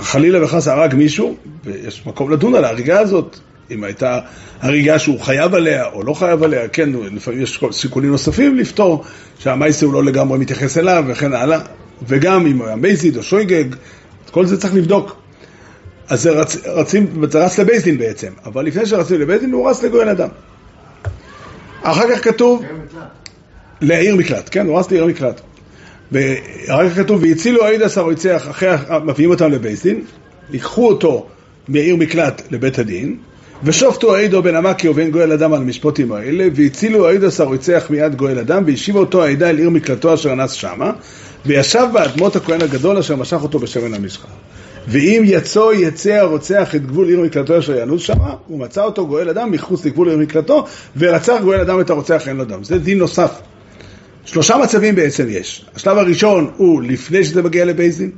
חלילה 0.00 0.44
וחס 0.44 0.68
הרג 0.68 0.94
מישהו, 0.94 1.36
ויש 1.64 2.06
מקום 2.06 2.30
לדון 2.30 2.54
על 2.54 2.64
ההריגה 2.64 3.00
הזאת, 3.00 3.38
אם 3.70 3.84
הייתה 3.84 4.18
הריגה 4.60 4.98
שהוא 4.98 5.20
חייב 5.20 5.54
עליה 5.54 5.86
או 5.86 6.02
לא 6.02 6.14
חייב 6.14 6.42
עליה, 6.42 6.68
כן, 6.68 6.90
לפעמים 7.12 7.42
יש 7.42 7.64
סיכונים 7.72 8.10
נוספים 8.10 8.56
לפתור, 8.56 9.04
שהמייסה 9.38 9.86
הוא 9.86 9.94
לא 9.94 10.04
לגמרי 10.04 10.38
מתייחס 10.38 10.78
אליו 10.78 11.04
וכן 11.06 11.32
הלאה, 11.32 11.58
וגם 12.08 12.46
אם 12.46 12.58
הוא 12.58 12.66
היה 12.66 12.76
מייזיד 12.76 13.16
או 13.16 13.22
שויגג, 13.22 13.74
את 14.24 14.30
כל 14.30 14.46
זה 14.46 14.60
צריך 14.60 14.74
לבדוק. 14.74 15.16
אז 16.08 16.22
זה 16.22 16.30
רצ, 16.30 16.56
רצים, 16.66 17.24
זה 17.30 17.44
רץ 17.44 17.58
לבייסדין 17.58 17.98
בעצם, 17.98 18.32
אבל 18.44 18.64
לפני 18.64 18.86
שרצים 18.86 19.20
לבייסדין 19.20 19.52
הוא 19.52 19.70
רץ 19.70 19.82
לגואל 19.82 20.08
אדם. 20.08 20.28
אחר 21.82 22.14
כך 22.14 22.24
כתוב, 22.24 22.62
כן, 22.62 22.74
מקלט. 22.74 23.02
לעיר 23.80 24.16
מקלט, 24.16 24.48
כן, 24.52 24.66
הוא 24.66 24.78
רץ 24.78 24.90
לעיר 24.90 25.06
מקלט. 25.06 25.40
ואחר 26.12 26.90
כך 26.90 26.96
כתוב, 26.96 27.22
והצילו 27.22 27.60
עשר 27.64 28.00
רוצח, 28.00 28.46
אחרי 28.50 28.68
מביאים 29.04 29.30
אותם 29.30 29.50
לבית 29.50 29.82
דין, 29.82 30.02
ייקחו 30.52 30.88
אותו 30.88 31.26
מעיר 31.68 31.96
מקלט 31.96 32.42
לבית 32.50 32.78
הדין, 32.78 33.16
ושופטו 33.64 34.14
העידו 34.14 34.42
בן 34.42 34.56
עמקי 34.56 34.88
ובן 34.88 35.10
גואל 35.10 35.32
אדם 35.32 35.52
על 35.52 35.60
המשפוטים 35.60 36.12
האלה, 36.12 36.48
והצילו 36.54 37.08
העיד 37.08 37.24
עשר 37.24 37.44
רוצח 37.44 37.86
מיד 37.90 38.14
גואל 38.14 38.38
אדם, 38.38 38.62
והשיבה 38.66 39.00
אותו 39.00 39.24
העדה 39.24 39.50
אל 39.50 39.58
עיר 39.58 39.70
מקלטו 39.70 40.14
אשר 40.14 40.32
אנס 40.32 40.52
שמה, 40.52 40.92
וישב 41.46 41.86
באדמות 41.92 42.36
הכהן 42.36 42.62
הגדול 42.62 42.98
אשר 42.98 43.16
משך 43.16 43.42
אותו 43.42 43.58
בשמן 43.58 43.94
המשחה. 43.94 44.28
ואם 44.88 45.22
יצא 45.24 45.60
יצא 45.74 46.12
הרוצח 46.12 46.74
את 46.74 46.86
גבול 46.86 47.08
עיר 47.08 47.20
מקלטו 47.20 47.58
אשר 47.58 47.80
ינוס 47.80 48.02
שמה, 48.02 48.34
הוא 48.46 48.58
מצא 48.58 48.82
אותו 48.82 49.06
גואל 49.06 49.28
אדם 49.28 49.50
מחוץ 49.50 49.84
לגבול 49.84 50.08
עיר 50.08 50.18
מקלטו, 50.18 50.66
ורצח 50.96 51.36
גואל 51.42 51.60
אדם 51.60 51.80
את 51.80 51.90
הרוצח 51.90 52.28
אין 52.28 52.36
לו 52.36 52.44
דם. 52.44 52.64
זה 52.64 52.78
דין 52.78 52.98
נוסף. 52.98 53.40
שלושה 54.32 54.56
מצבים 54.56 54.94
בעצם 54.94 55.26
יש. 55.28 55.64
השלב 55.74 55.98
הראשון 55.98 56.50
הוא 56.56 56.82
לפני 56.82 57.24
שזה 57.24 57.42
מגיע 57.42 57.64
לבייזדין, 57.64 58.10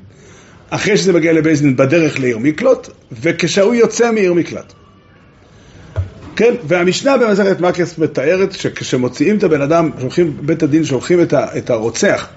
אחרי 0.70 0.96
שזה 0.96 1.12
מגיע 1.12 1.33
לבייזדין 1.33 1.77
בדרך 1.77 2.20
לעיר 2.20 2.38
מקלוט, 2.38 2.88
וכשהוא 3.22 3.75
יוצא 3.75 4.12
מעיר 4.12 4.35
מקלט. 4.35 4.72
כן, 6.37 6.55
והמשנה 6.64 7.16
במסכת 7.16 7.61
מקס 7.61 7.98
מתארת 7.98 8.53
שכשמוציאים 8.53 9.38
את 9.38 9.44
הבן 9.44 9.61
אדם, 9.61 9.90
שולחים, 10.01 10.37
בית 10.40 10.62
הדין 10.62 10.85
שולחים 10.85 11.22
את, 11.22 11.33
ה, 11.33 11.59
את 11.59 11.70
הרוצח, 11.70 12.29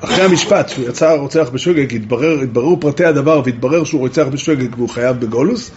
אחרי 0.00 0.24
המשפט, 0.24 0.68
שהוא 0.68 0.88
יצא 0.88 1.12
רוצח 1.12 1.48
בשוגג, 1.52 1.94
התברר, 1.94 2.40
התבררו 2.40 2.80
פרטי 2.80 3.04
הדבר 3.04 3.42
והתברר 3.44 3.84
שהוא 3.84 4.00
רוצח 4.00 4.26
בשוגג 4.26 4.74
והוא 4.76 4.88
חייב 4.88 5.20
בגולוס, 5.20 5.70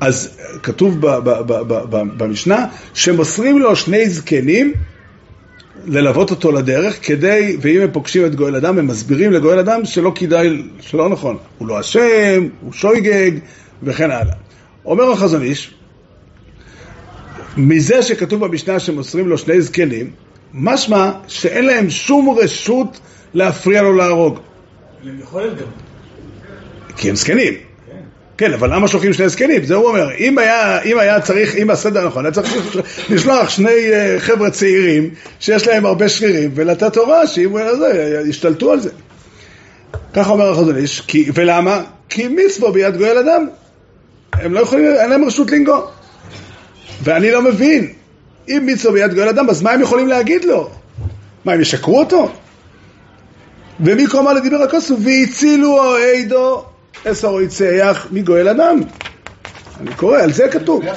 אז 0.00 0.38
כתוב 0.62 1.00
ב, 1.00 1.06
ב, 1.06 1.30
ב, 1.46 2.02
במשנה 2.16 2.66
שמוסרים 2.94 3.58
לו 3.58 3.76
שני 3.76 4.08
זקנים 4.08 4.72
ללוות 5.86 6.30
אותו 6.30 6.52
לדרך 6.52 7.06
כדי, 7.06 7.56
ואם 7.60 7.80
הם 7.80 7.90
פוגשים 7.92 8.26
את 8.26 8.34
גואל 8.34 8.56
אדם, 8.56 8.78
הם 8.78 8.86
מסבירים 8.86 9.32
לגואל 9.32 9.58
אדם 9.58 9.84
שלא 9.84 10.12
כדאי, 10.14 10.62
שלא 10.80 11.08
נכון. 11.08 11.36
הוא 11.58 11.68
לא 11.68 11.80
אשם, 11.80 12.48
הוא 12.60 12.72
שויגג, 12.72 13.30
וכן 13.82 14.10
הלאה. 14.10 14.34
אומר 14.84 15.10
החזון 15.10 15.42
איש, 15.42 15.74
מזה 17.56 18.02
שכתוב 18.02 18.46
במשנה 18.46 18.78
שמוסרים 18.78 19.28
לו 19.28 19.38
שני 19.38 19.60
זקנים, 19.60 20.10
משמע 20.54 21.10
שאין 21.28 21.64
להם 21.66 21.90
שום 21.90 22.38
רשות 22.38 23.00
להפריע 23.34 23.82
לו 23.82 23.96
להרוג. 23.96 24.38
הם 25.04 25.20
יכולים 25.20 25.50
גם. 25.50 25.66
כי 26.96 27.10
הם 27.10 27.16
זקנים. 27.16 27.67
כן, 28.38 28.52
אבל 28.52 28.74
למה 28.74 28.88
שולחים 28.88 29.12
שני 29.12 29.28
זקנים? 29.28 29.64
זה 29.64 29.74
הוא 29.74 29.88
אומר. 29.88 30.14
אם 30.18 30.38
היה, 30.38 30.82
אם 30.82 30.98
היה 30.98 31.20
צריך, 31.20 31.56
אם 31.56 31.70
הסדר 31.70 32.06
נכון, 32.06 32.24
היה 32.24 32.32
צריך 32.32 32.76
לשלוח 33.10 33.48
שני 33.48 33.92
אה, 33.92 34.16
חבר'ה 34.18 34.50
צעירים 34.50 35.10
שיש 35.40 35.66
להם 35.66 35.86
הרבה 35.86 36.08
שרירים 36.08 36.50
ולתת 36.54 36.96
הוראה 36.96 37.26
שאם 37.26 37.50
הוא 37.50 37.76
זה, 37.76 38.22
ישתלטו 38.28 38.72
על 38.72 38.80
זה. 38.80 38.90
ככה 40.14 40.30
אומר 40.30 40.50
החזון 40.50 40.76
איש. 40.76 41.02
ולמה? 41.34 41.82
כי 42.08 42.28
מצווה 42.28 42.70
ביד 42.70 42.96
גואל 42.96 43.18
אדם. 43.18 43.46
הם 44.32 44.52
לא 44.52 44.60
יכולים, 44.60 44.86
אין 44.86 45.10
להם 45.10 45.24
רשות 45.24 45.50
לנגוע. 45.50 45.86
ואני 47.02 47.30
לא 47.30 47.42
מבין. 47.42 47.92
אם 48.48 48.62
מצווה 48.66 48.92
ביד 48.92 49.14
גואל 49.14 49.28
אדם, 49.28 49.50
אז 49.50 49.62
מה 49.62 49.70
הם 49.70 49.80
יכולים 49.80 50.08
להגיד 50.08 50.44
לו? 50.44 50.70
מה, 51.44 51.52
הם 51.52 51.60
ישקרו 51.60 51.98
אותו? 51.98 52.30
ומי 53.80 54.06
קומא 54.06 54.30
לדיבר 54.30 54.62
הכוסו, 54.62 54.96
והצילו 55.00 55.94
העדו 55.96 56.64
עשר 57.04 57.40
יצייח 57.40 58.06
מגואל 58.12 58.48
אדם. 58.48 58.80
אני 59.80 59.94
קורא, 59.94 60.18
על 60.18 60.32
זה 60.32 60.48
כתוב. 60.48 60.82
בדין- 60.82 60.92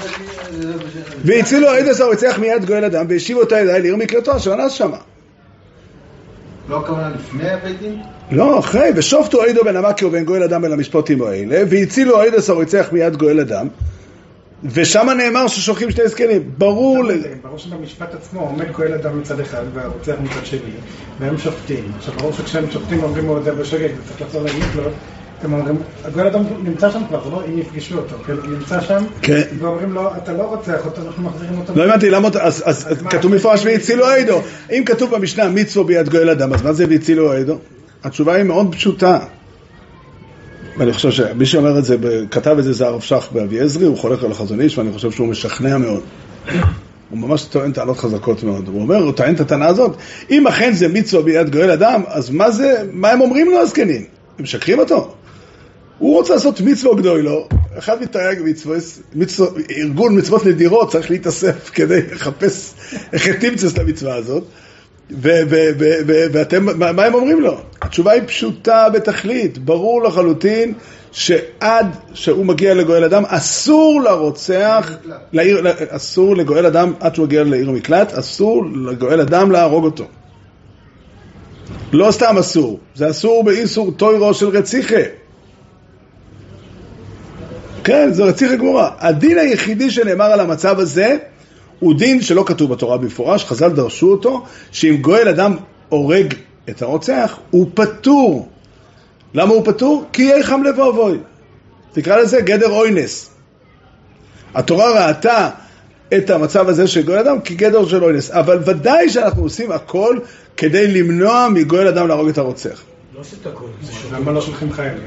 והצילו 1.26 1.70
העד 1.70 1.88
עשר 1.88 2.14
יצייח 2.14 2.40
מיד 2.40 2.66
גואל 2.66 2.86
אדם, 2.86 3.06
והשיבו 3.10 3.40
אותה 3.40 3.60
ידי 3.60 3.82
לעיר 3.82 3.96
מקלטו 3.96 4.38
אשר 4.38 4.54
אנס 4.54 4.72
שמה. 4.72 4.98
לא 6.70 6.80
הכוונה 6.80 7.10
לפני 7.10 7.50
הבית 7.50 7.80
דין? 7.80 8.02
לא, 8.32 8.60
אחרי, 8.60 8.90
ושופטו 8.96 9.42
עדו 9.44 9.64
בן 9.64 9.76
עמקי 9.76 10.06
ובן 10.06 10.24
גואל 10.24 10.44
אדם 10.44 10.66
אל 10.66 10.74
המשפוטים 10.74 11.22
האלה, 11.22 11.64
והצילו 11.70 12.22
העד 12.22 12.36
עשר 12.36 12.62
יצייח 12.62 12.92
מיד 12.92 13.16
גואל 13.16 13.40
אדם, 13.40 13.68
ושם 14.64 15.10
נאמר 15.18 15.48
ששולחים 15.48 15.92
שני 15.92 16.08
זקנים. 16.08 16.52
ברור, 16.58 17.04
ל- 17.04 17.22
ברור 17.44 17.58
שבמשפט 17.58 18.14
עצמו 18.14 18.40
עומד 18.42 18.72
גואל 18.72 18.94
אדם 18.94 19.20
מצד 19.20 19.40
אחד 19.40 19.64
והרוצח 19.74 20.14
מצד 20.24 20.46
שני, 20.46 20.60
והם 21.20 21.38
שופטים. 21.38 21.92
עכשיו 21.98 22.14
ברור 22.20 22.34
שכשהם 22.34 22.72
שופטים 22.72 23.04
אומרים 23.04 23.26
לו 23.28 23.38
את 23.38 23.44
זה 23.44 23.52
בשוגג 23.52 23.90
וצריך 24.04 24.22
לחזור 24.22 24.42
להגיד 24.44 24.64
לו, 24.76 24.84
הם 25.44 25.54
אומרים, 25.54 25.76
הגואל 26.04 26.28
אדם 26.28 26.44
נמצא 26.64 26.92
שם 26.92 27.02
כבר, 27.08 27.30
לא? 27.32 27.44
אם 27.50 27.58
יפגשו 27.58 27.98
אותו? 27.98 28.16
הוא 28.28 28.58
נמצא 28.58 28.82
שם, 28.82 29.04
כן. 29.22 29.42
ואומרים 29.60 29.94
לו, 29.94 30.10
אתה 30.18 30.34
לא 30.34 30.44
רוצח 30.44 30.86
אותו, 30.86 31.02
אנחנו 31.08 31.24
מחזירים 31.24 31.60
אותו. 31.60 31.74
לא 31.76 31.86
הבנתי 31.86 32.10
למה, 32.10 32.30
אז, 32.42 32.64
אז, 32.66 32.88
כתוב 33.10 33.36
מפורש 33.36 33.66
והצילו. 33.66 34.06
מה, 34.06 34.42
אם 34.72 34.84
כתוב 34.86 35.16
במשנה 35.16 35.50
מצווה 35.50 35.86
ביד 35.86 36.10
גואל 36.10 36.30
אדם, 36.30 36.54
אז 36.54 36.62
מה 36.62 36.74
זה 36.74 36.86
והצילו 36.90 37.34
העדו? 37.34 37.58
התשובה 38.04 38.36
היא 38.36 38.44
מאוד 38.44 38.76
פשוטה. 38.76 39.20
ואני 40.78 40.94
חושב 40.94 41.12
שמי 41.12 41.46
שאומר 41.46 41.80
את 41.80 41.86
זה, 41.86 41.96
כתב 42.32 42.56
את 42.60 42.64
זה 42.64 42.74
זה 42.74 42.88
הרב 42.88 43.02
שך 43.02 43.28
באבי 43.32 43.60
עזרי, 43.60 43.86
הוא 43.86 43.98
חולק 43.98 44.24
על 44.24 44.32
החזון 44.32 44.62
איש, 44.62 44.78
ואני 44.78 44.92
חושב 44.92 45.12
שהוא 45.12 45.28
משכנע 45.28 45.78
מאוד. 45.78 46.02
הוא 47.10 47.20
ממש 47.20 47.44
טוען 47.44 47.72
טענות 47.72 47.98
חזקות 47.98 48.44
מאוד. 48.44 48.68
הוא 48.68 48.82
אומר, 48.82 48.96
הוא 48.96 49.12
טוען 49.12 49.36
את 49.36 49.40
הטענה 49.40 49.68
הזאת, 49.68 49.98
אם 50.32 50.48
אכן 50.48 50.74
זה 50.74 50.88
מצווה 50.88 51.24
ביד 51.24 51.50
גואל 51.50 51.72
אדם, 51.72 52.02
אז 52.08 52.30
מה 52.30 52.52
זה, 52.52 52.84
מה 52.92 53.10
הם 53.10 53.22
אומרים 53.22 53.52
לו 53.52 53.60
הזקנים? 53.60 54.06
הם 54.38 54.44
משקרים 54.44 54.80
אותו? 54.80 55.14
הוא 56.02 56.16
רוצה 56.16 56.34
לעשות 56.34 56.62
מצווה 56.62 56.96
גדולו, 56.96 57.48
אחד 57.78 58.02
מתרי"ג 58.02 58.42
מצוות, 58.44 58.84
מצוות, 59.16 59.54
ארגון 59.78 60.18
מצוות 60.18 60.46
נדירות 60.46 60.92
צריך 60.92 61.12
להתאסף 61.12 61.70
כדי 61.74 62.02
לחפש 62.12 62.74
איך 63.14 63.30
תמצא 63.30 63.68
את 63.68 63.80
המצווה 63.80 64.16
הזאת, 64.16 64.44
ואתם, 66.32 66.80
מה, 66.80 66.92
מה 66.92 67.06
הם 67.06 67.14
אומרים 67.14 67.42
לו? 67.42 67.58
התשובה 67.82 68.12
היא 68.12 68.22
פשוטה 68.26 68.90
בתכלית, 68.94 69.58
ברור 69.58 70.04
לחלוטין 70.04 70.74
שעד 71.12 71.96
שהוא 72.14 72.46
מגיע 72.46 72.74
לגואל 72.74 73.04
אדם, 73.04 73.24
אסור 73.28 74.02
לרוצח, 74.02 74.92
לעיר, 75.34 75.62
אסור 75.90 76.36
לגואל 76.36 76.66
אדם, 76.66 76.94
עד 77.00 77.16
שהוא 77.16 77.26
מגיע 77.26 77.44
לעיר 77.44 77.72
מקלט, 77.72 78.14
אסור 78.14 78.66
לגואל 78.86 79.22
אדם 79.22 79.52
להרוג 79.52 79.84
אותו. 79.84 80.06
לא 81.94 82.12
סתם 82.12 82.38
אסור, 82.38 82.80
זה 82.96 83.10
אסור 83.10 83.44
באיסור 83.44 83.92
טוירו 83.92 84.34
של 84.34 84.48
רציחה. 84.48 85.21
כן, 87.84 88.14
זה 88.14 88.24
רציחה 88.24 88.56
גמורה. 88.56 88.92
הדין 89.00 89.38
היחידי 89.38 89.92
שנאמר 89.92 90.26
על 90.26 90.40
המצב 90.40 90.80
הזה 90.80 91.18
הוא 91.80 91.94
דין 91.94 92.22
שלא 92.22 92.44
כתוב 92.48 92.72
בתורה 92.72 92.98
במפורש, 92.98 93.46
חז"ל 93.46 93.70
דרשו 93.70 94.12
אותו, 94.12 94.46
שאם 94.72 94.98
גואל 95.02 95.28
אדם 95.28 95.56
הורג 95.90 96.34
את 96.70 96.82
הרוצח, 96.82 97.40
הוא 97.50 97.68
פטור. 97.74 98.50
למה 99.34 99.54
הוא 99.54 99.66
פטור? 99.66 100.06
כי 100.14 100.22
יהי 100.24 100.44
חם 100.44 100.64
לב 100.64 100.80
ואבוי. 100.80 101.18
תקרא 101.92 102.18
לזה 102.18 102.42
גדר 102.42 102.70
אוינס. 102.70 103.30
התורה 104.56 105.08
ראתה 105.08 105.50
את 106.18 106.30
המצב 106.30 106.70
הזה 106.70 106.88
של 106.88 107.02
גואל 107.02 107.18
אדם 107.18 107.42
כגדר 107.42 107.88
של 107.88 108.04
אוינס, 108.04 108.32
אבל 108.32 108.60
ודאי 108.66 109.10
שאנחנו 109.10 109.44
עושים 109.44 109.72
הכל 109.72 110.20
כדי 110.58 110.88
למנוע 110.88 111.48
מגואל 111.54 111.88
אדם 111.88 112.08
להרוג 112.08 112.30
את 112.30 112.38
הרוצח. 112.38 112.82
לא 113.16 113.22
עשית 113.22 113.48
הכל. 113.48 113.66
למה 114.12 114.32
לא 114.32 114.42
שולחים 114.42 114.72
חיילים? 114.72 115.02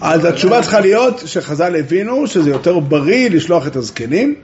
אז 0.00 0.24
התשובה 0.24 0.62
צריכה 0.62 0.80
להיות 0.80 1.22
שחז"ל 1.26 1.76
הבינו 1.76 2.26
שזה 2.26 2.50
יותר 2.50 2.78
בריא 2.78 3.30
לשלוח 3.30 3.66
את 3.66 3.76
הזקנים 3.76 4.34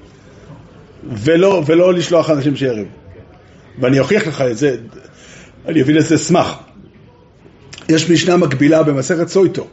ולא, 1.11 1.63
ולא 1.67 1.95
לשלוח 1.95 2.31
אנשים 2.31 2.57
שיריבו. 2.57 2.91
ואני 3.81 3.99
אוכיח 3.99 4.27
לך 4.27 4.41
את 4.41 4.59
זה, 4.59 4.77
אני 5.69 5.83
אביא 5.83 5.95
לזה 5.95 6.19
סמך. 6.19 6.55
יש 7.89 8.11
משנה 8.11 8.37
מקבילה 8.37 8.83
במסכת 8.83 9.29
סויטו. 9.29 9.67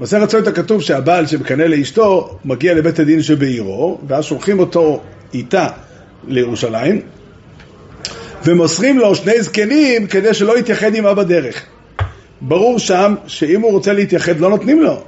במסכת 0.00 0.30
סויטו 0.30 0.50
כתוב 0.54 0.82
שהבעל 0.82 1.26
שמקנא 1.26 1.62
לאשתו 1.62 2.38
מגיע 2.44 2.74
לבית 2.74 2.98
הדין 2.98 3.22
שבעירו, 3.22 4.00
ואז 4.08 4.24
שולחים 4.24 4.58
אותו 4.58 5.02
איתה 5.34 5.68
לירושלים, 6.28 7.00
ומוסרים 8.44 8.98
לו 8.98 9.14
שני 9.14 9.42
זקנים 9.42 10.06
כדי 10.06 10.34
שלא 10.34 10.58
יתייחד 10.58 10.94
עמה 10.94 11.14
בדרך. 11.14 11.62
ברור 12.40 12.78
שם 12.78 13.14
שאם 13.26 13.60
הוא 13.60 13.72
רוצה 13.72 13.92
להתייחד 13.92 14.40
לא 14.40 14.50
נותנים 14.50 14.82
לו. 14.82 15.02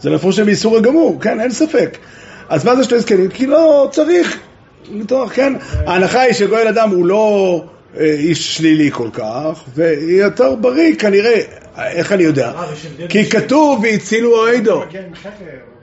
זה 0.00 0.10
לפרוש 0.10 0.40
מאיסור 0.40 0.76
הגמור, 0.76 1.20
כן, 1.20 1.40
אין 1.40 1.50
ספק. 1.50 1.98
אז 2.48 2.64
מה 2.64 2.76
זה 2.76 2.84
שני 2.84 3.00
זקנים? 3.00 3.28
כי 3.28 3.46
לא 3.46 3.88
צריך 3.92 4.40
לטוח, 4.92 5.32
כן? 5.34 5.52
ההנחה 5.86 6.20
היא 6.20 6.32
שגואל 6.32 6.68
אדם 6.68 6.90
הוא 6.90 7.06
לא 7.06 7.64
אה, 7.96 8.04
איש 8.04 8.56
שלילי 8.56 8.90
כל 8.92 9.08
כך, 9.12 9.64
ויותר 9.74 10.54
בריא 10.54 10.94
כנראה, 10.96 11.40
איך 11.78 12.12
אני 12.12 12.22
יודע? 12.22 12.52
כי 13.08 13.30
כתוב 13.30 13.80
והצילו 13.82 14.32
אוהדו. 14.32 14.82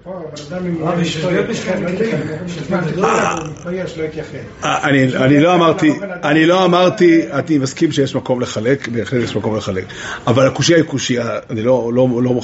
פה, 0.06 0.22
אדם 0.50 0.66
עם 0.66 0.88
אשתו 1.02 1.32
יתייחד, 1.32 1.82
לא 2.96 3.08
לא. 3.08 3.10
אני, 4.64 5.16
אני 5.16 5.40
לא 5.40 5.56
אמרתי, 5.56 5.92
אני 6.24 6.46
לא 6.46 6.66
אמרתי, 6.66 7.22
אני 7.32 7.58
מסכים 7.58 7.92
שיש 7.92 8.16
מקום 8.16 8.42
לחלק, 8.42 8.88
בהחלט 8.88 9.24
יש 9.24 9.36
מקום 9.36 9.58
לחלק. 9.58 9.84
אבל 10.28 10.48
הקושייה 10.48 10.78
היא 10.78 10.86
קושייה, 10.86 11.40
אני 11.50 11.62
לא, 11.62 11.92
לא, 11.94 12.08
לא 12.24 12.42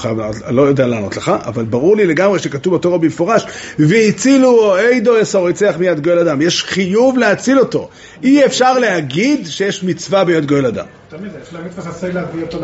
לא 0.50 0.62
יודע 0.62 0.88
לענות 0.88 1.18
לך, 1.18 1.32
אבל 1.46 1.64
ברור 1.64 1.98
לי 1.98 2.06
לגמרי 2.06 2.40
שכתוב 2.40 2.76
בתורה 2.76 2.98
במפורש, 2.98 3.46
והצילו 3.80 4.76
עדו 4.76 5.18
יסור 5.18 5.50
יצח 5.50 5.76
מיד 5.80 6.00
גואל 6.00 6.20
אדם. 6.20 6.42
יש 6.42 6.64
חיוב 6.64 7.18
להציל 7.18 7.60
אותו. 7.60 7.90
אי 8.24 8.46
אפשר 8.46 8.80
להגיד 8.80 9.48
שיש 9.48 9.84
מצווה 9.84 10.24
ביד 10.24 10.46
גואל 10.46 10.66
אדם. 10.66 10.86
תמיד, 11.10 11.32
יש 11.44 11.54
להם 11.54 11.66
מצווה 11.66 12.10
להביא 12.14 12.44
אותו 12.44 12.60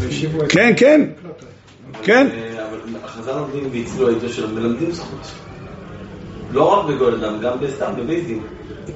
והשיבו 0.00 0.44
את... 0.44 0.52
כן, 0.52 0.72
כן, 0.76 1.02
כן. 2.02 2.26
אה, 2.32 2.66
אבל 2.68 2.78
החז"ל 3.04 3.32
לומדים 3.32 3.68
והצילו 3.72 4.08
העדו 4.08 4.28
שלו, 4.28 4.48
מלמדים 4.48 4.90
זכות. 4.90 5.30
לא 6.52 6.64
רק 6.64 6.86
בגול 6.86 7.14
אדם, 7.14 7.40
גם 7.40 7.52
בסתם, 7.60 7.92
בבית 7.96 8.26
דין. 8.26 8.40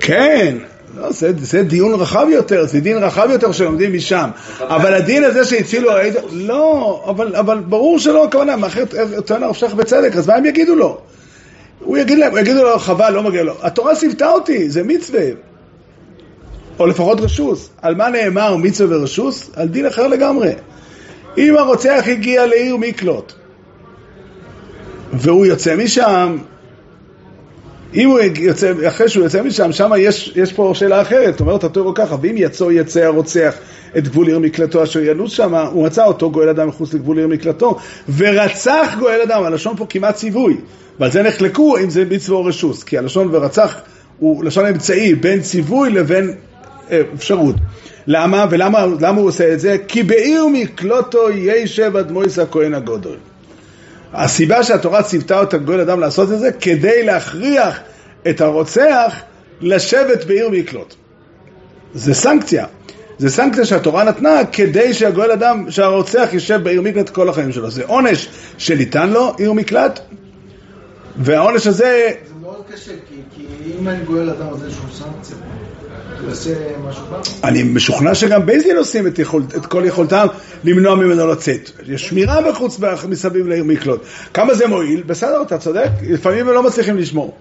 כן, 0.01 0.57
לא, 0.97 1.13
זה, 1.13 1.33
זה 1.39 1.63
דיון 1.63 1.95
רחב 1.95 2.27
יותר, 2.31 2.67
זה 2.67 2.81
דין 2.81 2.97
רחב 2.97 3.29
יותר 3.31 3.53
שלומדים 3.53 3.95
משם. 3.95 4.31
אבל 4.61 4.95
הדין 4.95 5.25
הזה 5.25 5.45
שהצילו. 5.45 5.91
לא, 6.33 7.05
אבל, 7.09 7.37
אבל 7.37 7.61
ברור 7.61 7.99
שלא 7.99 8.25
הכוונה, 8.25 8.57
מאחרת 8.57 8.95
טוען 9.27 9.43
הרב 9.43 9.55
שך 9.55 9.75
בצדק, 9.75 10.17
אז 10.17 10.29
מה 10.29 10.35
הם 10.35 10.45
יגידו 10.45 10.75
לו? 10.75 10.99
הוא 11.81 11.99
יגיד 11.99 12.19
להם, 12.19 12.37
יגידו 12.37 12.65
לו, 12.65 12.79
חבל, 12.79 13.11
לא 13.11 13.23
מגיע 13.23 13.43
לו. 13.43 13.55
התורה 13.63 13.95
ציוותה 13.95 14.31
אותי, 14.31 14.71
זה 14.71 14.83
מצווה. 14.85 15.25
או 16.79 16.87
לפחות 16.87 17.21
רשוס. 17.21 17.71
על 17.83 17.95
מה 17.95 18.09
נאמר 18.09 18.57
מצווה 18.57 18.99
ורשוס? 18.99 19.51
על 19.57 19.69
דין 19.69 19.87
אחר 19.87 20.07
לגמרי. 20.07 20.53
אם 21.39 21.57
הרוצח 21.57 22.05
הגיע 22.07 22.47
לעיר 22.47 22.77
מקלוט, 22.77 23.33
והוא 25.13 25.47
יוצא 25.47 25.77
משם, 25.77 26.37
אם 27.95 28.09
הוא 28.09 28.19
יוצא, 28.39 28.73
אחרי 28.89 29.09
שהוא 29.09 29.25
יוצא 29.25 29.43
משם, 29.43 29.73
שם 29.73 29.91
יש, 29.99 30.33
יש 30.37 30.53
פה 30.53 30.73
שאלה 30.75 31.03
אחרת, 31.03 31.41
אומרת 31.41 31.65
התורה 31.65 31.93
ככה, 31.95 32.17
ואם 32.21 32.35
יצא 32.37 32.65
יצא 32.73 33.01
הרוצח 33.01 33.55
את 33.99 34.09
גבול 34.09 34.27
עיר 34.27 34.39
מקלטו 34.39 34.83
אשר 34.83 35.01
ינוס 35.01 35.33
שם, 35.33 35.55
הוא 35.55 35.85
מצא 35.87 36.05
אותו 36.05 36.31
גואל 36.31 36.49
אדם 36.49 36.69
מחוץ 36.69 36.95
לגבול 36.95 37.19
עיר 37.19 37.27
מקלטו, 37.27 37.77
ורצח 38.17 38.95
גואל 38.99 39.21
אדם, 39.21 39.45
הלשון 39.45 39.77
פה 39.77 39.87
כמעט 39.89 40.15
ציווי, 40.15 40.57
ועל 41.01 41.11
זה 41.11 41.23
נחלקו 41.23 41.79
אם 41.79 41.91
זה 41.91 42.05
מצווה 42.11 42.39
או 42.39 42.45
רשוס, 42.45 42.83
כי 42.83 42.99
הלשון 42.99 43.29
ורצח 43.33 43.77
הוא 44.19 44.45
לשון 44.45 44.67
אמצעי 44.67 45.15
בין 45.15 45.41
ציווי 45.41 45.91
לבין 45.91 46.35
אה, 46.91 47.01
אפשרות. 47.15 47.55
למה? 48.11 48.47
ולמה 48.51 48.87
למה 49.01 49.21
הוא 49.21 49.29
עושה 49.29 49.53
את 49.53 49.61
זה? 49.61 49.77
כי 49.89 50.03
בעיר 50.03 50.47
מקלוטו 50.53 51.31
ישב 51.31 51.97
אדמויס 51.97 52.39
הכהן 52.39 52.75
הגודל. 52.75 53.17
הסיבה 54.13 54.63
שהתורה 54.63 55.03
ציוותה 55.03 55.43
את 55.43 55.55
הגואל 55.55 55.81
אדם 55.81 56.01
לעשות 56.01 56.33
את 56.33 56.39
זה, 56.39 56.53
כדי 56.53 57.05
להכריח 57.05 57.81
את 58.29 58.41
הרוצח 58.41 59.15
לשבת 59.61 60.25
בעיר 60.25 60.49
מקלוט. 60.49 60.95
זה 61.95 62.15
סנקציה. 62.15 62.67
זה 63.19 63.31
סנקציה 63.31 63.65
שהתורה 63.65 64.05
נתנה 64.05 64.41
כדי 64.53 64.95
שהגואל 64.95 65.31
אדם, 65.31 65.71
שהרוצח 65.71 66.29
יישב 66.33 66.61
בעיר 66.63 66.83
מקלט 66.83 67.11
כל 67.11 67.29
החיים 67.29 67.53
שלו. 67.53 67.71
זה 67.71 67.85
עונש 67.87 68.29
שניתן 68.59 69.11
לו, 69.11 69.35
עיר 69.39 69.53
מקלט, 69.53 70.01
והעונש 71.17 71.67
הזה... 71.67 72.11
זה 72.29 72.35
מאוד 72.41 72.63
קשה, 72.73 72.93
כי, 73.09 73.15
כי 73.35 73.47
אם 73.81 73.89
אני 73.89 74.05
גואל 74.05 74.31
אדם 74.31 74.49
אז 74.49 74.65
איזשהו 74.65 74.85
סנקציה, 74.93 75.37
אני 77.45 77.63
משוכנע 77.63 78.15
שגם 78.15 78.47
בית 78.47 78.63
דין 78.63 78.77
עושים 78.77 79.07
את, 79.07 79.19
יכול, 79.19 79.43
את 79.57 79.67
כל 79.67 79.83
יכולתם 79.87 80.27
למנוע 80.65 80.95
ממנו 80.95 81.27
לצאת. 81.27 81.71
יש 81.87 82.09
שמירה 82.09 82.51
בחוץ, 82.51 82.81
מסביב 83.09 83.47
לעיר 83.47 83.65
מקלוט. 83.65 84.03
כמה 84.35 84.55
זה 84.55 84.67
מועיל? 84.67 85.03
בסדר, 85.07 85.43
אתה 85.43 85.59
צודק, 85.59 85.89
לפעמים 86.03 86.49
הם 86.49 86.55
לא 86.55 86.63
מצליחים 86.63 86.99
לשמור. 86.99 87.35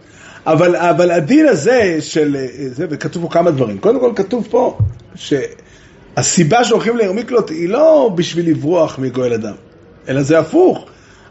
אבל, 0.46 0.76
אבל 0.76 1.12
הדין 1.12 1.48
הזה 1.48 1.98
של, 2.00 2.36
אה, 2.36 2.48
זה, 2.68 2.86
וכתוב 2.90 3.24
פה 3.24 3.30
כמה 3.30 3.52
דברים. 3.52 3.78
קודם 3.78 4.00
כל 4.00 4.12
כתוב 4.16 4.48
פה 4.50 4.78
שהסיבה 5.16 6.64
שהולכים 6.64 6.98
לעיר 6.98 7.12
מקלוט 7.12 7.50
היא 7.50 7.70
לא 7.70 8.12
בשביל 8.16 8.50
לברוח 8.50 9.00
מגואל 9.00 9.34
אדם, 9.34 9.54
אלא 10.10 10.22
זה 10.22 10.40
הפוך. 10.40 10.86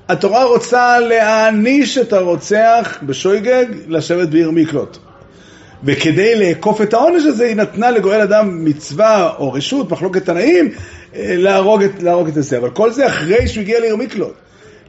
התורה 0.08 0.44
רוצה 0.44 1.00
להעניש 1.00 1.98
את 1.98 2.12
הרוצח 2.12 2.98
בשויגג 3.02 3.66
לשבת 3.88 4.28
בעיר 4.28 4.50
מקלוט. 4.50 4.98
וכדי 5.84 6.34
לאכוף 6.34 6.82
את 6.82 6.94
העונש 6.94 7.22
הזה, 7.24 7.46
היא 7.46 7.56
נתנה 7.56 7.90
לגואל 7.90 8.20
אדם 8.20 8.64
מצווה 8.64 9.32
או 9.38 9.52
רשות, 9.52 9.90
מחלוקת 9.90 10.24
תנאים, 10.24 10.70
אה, 11.14 11.34
להרוג 11.38 11.82
את, 11.82 12.02
להרוג 12.02 12.28
את 12.28 12.34
זה. 12.34 12.58
אבל 12.58 12.70
כל 12.70 12.92
זה 12.92 13.06
אחרי 13.06 13.48
שהוא 13.48 13.62
הגיע 13.62 13.80
לעיר 13.80 13.96
מקלוט. 13.96 14.34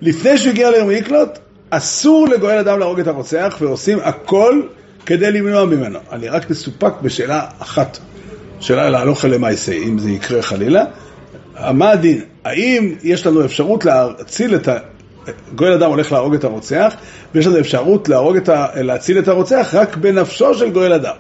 לפני 0.02 0.38
שהוא 0.38 0.50
הגיע 0.50 0.72
לעיר 0.72 0.86
מקלוט, 0.86 1.30
אסור 1.70 2.28
לגואל 2.28 2.58
אדם 2.58 2.80
להרוג 2.80 3.00
את 3.00 3.08
הרוצח, 3.08 3.58
ועושים 3.62 4.00
הכל 4.04 4.62
כדי 5.06 5.32
למנוע 5.32 5.66
ממנו. 5.66 6.00
אני 6.12 6.30
רק 6.30 6.50
מסופק 6.50 6.94
בשאלה 7.02 7.46
אחת, 7.60 7.98
שאלה 8.60 8.90
להלוך 8.90 9.26
למעשה, 9.26 9.74
אם 9.74 10.00
זה 10.00 10.10
יקרה 10.10 10.42
חלילה. 10.42 10.84
מה 11.74 11.90
הדין? 11.92 12.22
האם 12.46 12.96
יש 13.04 13.28
לנו 13.28 13.46
אפשרות 13.46 13.86
להציל 13.86 14.56
את 14.56 14.68
ה... 14.68 14.78
גואל 15.56 15.74
אדם 15.74 15.90
הולך 15.90 16.12
להרוג 16.12 16.34
את 16.34 16.44
הרוצח, 16.44 16.94
ויש 17.36 17.48
לנו 17.48 17.60
אפשרות 17.60 18.10
להרוג 18.10 18.36
את 18.36 18.50
ה... 18.50 18.68
להציל 18.76 19.20
את 19.20 19.28
הרוצח 19.28 19.70
רק 19.74 19.98
בנפשו 19.98 20.54
של 20.54 20.70
גואל 20.70 20.94
אדם. 20.94 21.16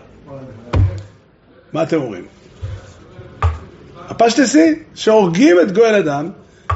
מה 1.73 1.83
אתם 1.83 1.97
אומרים? 1.97 2.23
הפשטסי, 4.09 4.75
שהורגים 4.95 5.57
את 5.61 5.71
גואל 5.71 5.95
אדם, 5.95 6.29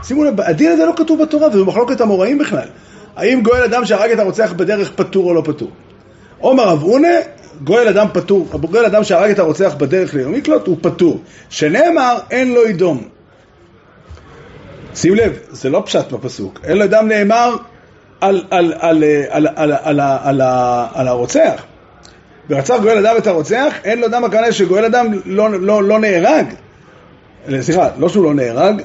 שימו 0.04 0.24
לב, 0.24 0.42
הדין 0.42 0.72
הזה 0.72 0.86
לא 0.86 0.94
כתוב 0.98 1.22
בתורה, 1.22 1.48
וזה 1.48 1.64
מחלוקת 1.64 2.02
המוראים 2.02 2.38
בכלל. 2.38 2.68
האם 3.16 3.44
גואל 3.44 3.64
אדם 3.64 3.86
שהרג 3.86 4.12
את 4.12 4.20
הרוצח 4.20 4.54
בדרך 4.54 4.92
פטור 4.96 5.26
או 5.26 5.34
לא 5.34 5.42
פטור? 5.46 5.72
עומר 6.40 6.64
רב 6.64 6.84
אונה, 6.84 7.08
גואל 7.64 7.88
אדם 7.88 8.08
פטור, 8.14 8.48
גואל 8.72 8.86
אדם 8.86 9.04
שהרג 9.04 9.32
את 9.32 9.40
הרוצח 9.40 9.74
בדרך 9.78 10.14
ליום 10.14 10.32
מקלוט 10.32 10.68
הוא 10.68 10.78
פטור. 10.82 11.22
שנאמר, 11.50 12.18
אין 12.32 12.54
לו 12.54 12.68
ידום. 12.68 13.04
שים 14.96 15.16
לב, 15.16 15.38
זה 15.52 15.70
לא 15.70 15.84
פשט 15.86 16.12
בפסוק. 16.12 16.60
אין 16.64 16.78
לו 16.78 16.86
ידם 16.86 17.08
נאמר 17.08 17.56
על, 18.22 18.44
הרוצח. 21.08 21.64
ורצח 22.50 22.76
גואל 22.82 23.06
אדם 23.06 23.18
את 23.18 23.28
הרוצח, 23.28 23.74
אין 23.84 24.00
לו 24.00 24.08
דם 24.08 24.24
הכוונה 24.24 24.52
שגואל 24.52 24.86
אדם 24.86 25.08
לא, 25.26 25.50
לא, 25.50 25.84
לא 25.84 26.00
נהרג. 26.00 26.46
סליחה, 27.62 27.90
לא 27.98 28.10
שהוא 28.10 28.24
לא 28.24 28.34
נהרג, 28.34 28.82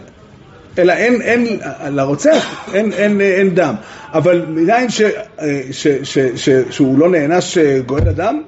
אלא 0.79 0.92
אין, 0.92 1.23
אין, 1.23 1.61
לרוצח 1.90 2.66
אין, 2.75 2.92
אין, 2.92 3.21
אין 3.21 3.55
דם. 3.55 3.75
אבל 4.12 4.45
מניין 4.49 4.90
ש, 4.90 5.03
ש, 5.73 5.87
ש, 6.03 6.19
ש, 6.19 6.49
שהוא 6.71 6.99
לא 6.99 7.09
נענש 7.09 7.59
גואל 7.87 8.09
אדם? 8.09 8.42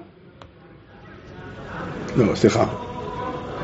לא, 2.17 2.35
סליחה. 2.35 2.65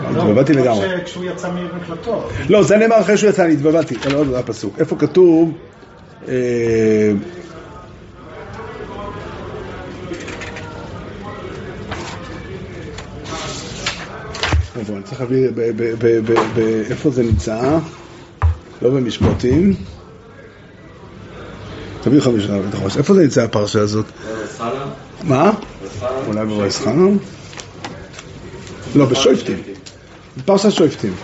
התבלבלתי 0.03 0.53
לגמרי. 0.53 0.89
כשהוא 1.05 1.25
יצא 1.25 1.51
ממקלטו. 1.51 2.29
לא, 2.49 2.63
זה 2.63 2.77
נאמר 2.77 3.01
אחרי 3.01 3.17
שהוא 3.17 3.31
יצא, 3.31 3.45
אני 3.45 3.53
התבלבלתי. 3.53 3.95
לא, 4.13 4.25
זה 4.25 4.39
הפסוק. 4.39 4.79
איפה 4.79 4.97
כתוב? 4.97 5.53
אה, 6.29 7.13
איפה, 14.79 14.93
אני 14.93 15.03
צריך 15.03 15.21
להביא, 15.21 15.49
איפה 16.91 17.11
זה 17.11 17.23
נמצא? 17.23 17.79
לא 18.83 18.91
במשפטים. 18.91 19.75
תביא 22.03 22.21
חמש 22.21 22.45
שנה 22.45 22.59
בית 22.59 22.75
החומש. 22.75 22.97
איפה 22.97 23.15
זה 23.15 23.23
נמצא 23.23 23.43
הפרשה 23.43 23.81
הזאת? 23.81 24.07
מה? 25.23 25.53
אולי 26.27 26.47
בויסחנה? 26.47 27.09
לא, 28.97 29.05
בשויפטים. 29.05 29.74
בפרשת 30.37 30.71
שויפטים. 30.71 31.15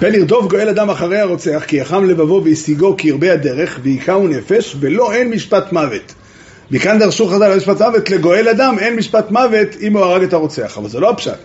פן 0.00 0.14
ירדוף 0.14 0.46
גואל 0.46 0.68
אדם 0.68 0.90
אחרי 0.90 1.18
הרוצח, 1.18 1.64
כי 1.66 1.76
יחם 1.76 2.04
לבבו 2.04 2.42
והשיגו 2.44 2.94
כרבי 2.98 3.30
הדרך, 3.30 3.80
והיכהו 3.82 4.28
נפש, 4.28 4.76
ולא 4.80 5.12
אין 5.12 5.30
משפט 5.30 5.72
מוות. 5.72 6.14
מכאן 6.70 6.98
דרשו 6.98 7.26
חז"ל 7.26 7.56
משפט 7.56 7.80
מוות, 7.82 8.10
לגואל 8.10 8.48
אדם 8.48 8.76
אין 8.78 8.96
משפט 8.96 9.30
מוות 9.30 9.68
אם 9.80 9.96
הוא 9.96 10.04
הרג 10.04 10.22
את 10.22 10.32
הרוצח. 10.32 10.78
אבל 10.78 10.88
זה 10.88 11.00
לא 11.00 11.10
הפשט. 11.10 11.38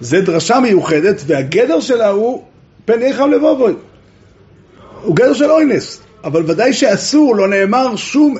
זה 0.00 0.20
דרשה 0.20 0.60
מיוחדת, 0.60 1.22
והגדר 1.26 1.80
שלה 1.80 2.08
הוא 2.08 2.42
פן 2.84 3.02
יחם 3.02 3.30
לבובוי. 3.30 3.74
הוא 5.02 5.16
גדר 5.16 5.34
של 5.34 5.50
אוינס, 5.50 6.00
אבל 6.24 6.42
ודאי 6.46 6.72
שאסור, 6.72 7.36
לא 7.36 7.48
נאמר 7.48 7.96
שום 7.96 8.36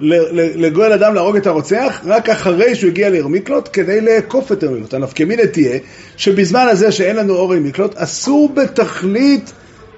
ל- 0.00 0.66
לגואל 0.66 0.92
אדם 0.92 1.14
להרוג 1.14 1.36
את 1.36 1.46
הרוצח, 1.46 2.00
רק 2.06 2.28
אחרי 2.28 2.74
שהוא 2.74 2.90
הגיע 2.90 3.10
להרמיקלוט, 3.10 3.68
כדי 3.72 4.00
לאכוף 4.00 4.52
את 4.52 4.62
הרמיקלוט. 4.62 4.94
הנפקא 4.94 5.22
מינה 5.22 5.46
תהיה, 5.46 5.78
שבזמן 6.16 6.66
הזה 6.70 6.92
שאין 6.92 7.16
לנו 7.16 7.34
אור 7.34 7.52
הרמיקלוט, 7.52 7.96
אסור 7.96 8.52
בתכלית 8.54 9.52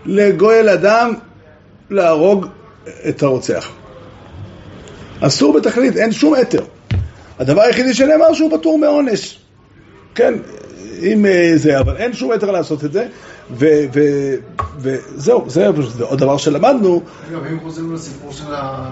לגואל 0.06 0.68
אדם 0.68 1.14
להרוג 1.90 2.46
את 3.08 3.22
הרוצח. 3.22 3.72
אסור 5.20 5.52
בתכלית, 5.52 5.96
אין 5.96 6.12
שום 6.12 6.34
היתר. 6.34 6.64
הדבר 7.38 7.62
היחידי 7.62 7.94
שנאמר 7.94 8.34
שהוא 8.34 8.58
פטור 8.58 8.78
מעונש. 8.78 9.38
כן, 10.14 10.34
אם 11.02 11.26
אה, 11.26 11.52
זה, 11.54 11.80
אבל 11.80 11.96
אין 11.96 12.12
שום 12.12 12.30
היתר 12.30 12.50
לעשות 12.50 12.84
את 12.84 12.92
זה, 12.92 13.06
וזהו, 13.56 15.44
זה 15.46 15.70
זה 15.96 16.04
עוד 16.04 16.18
דבר 16.18 16.36
שלמדנו, 16.36 17.02
אגב, 17.30 17.44
אם 17.46 17.60
חוזרים 17.60 17.94
לסיפור 17.94 18.32
של 18.32 18.44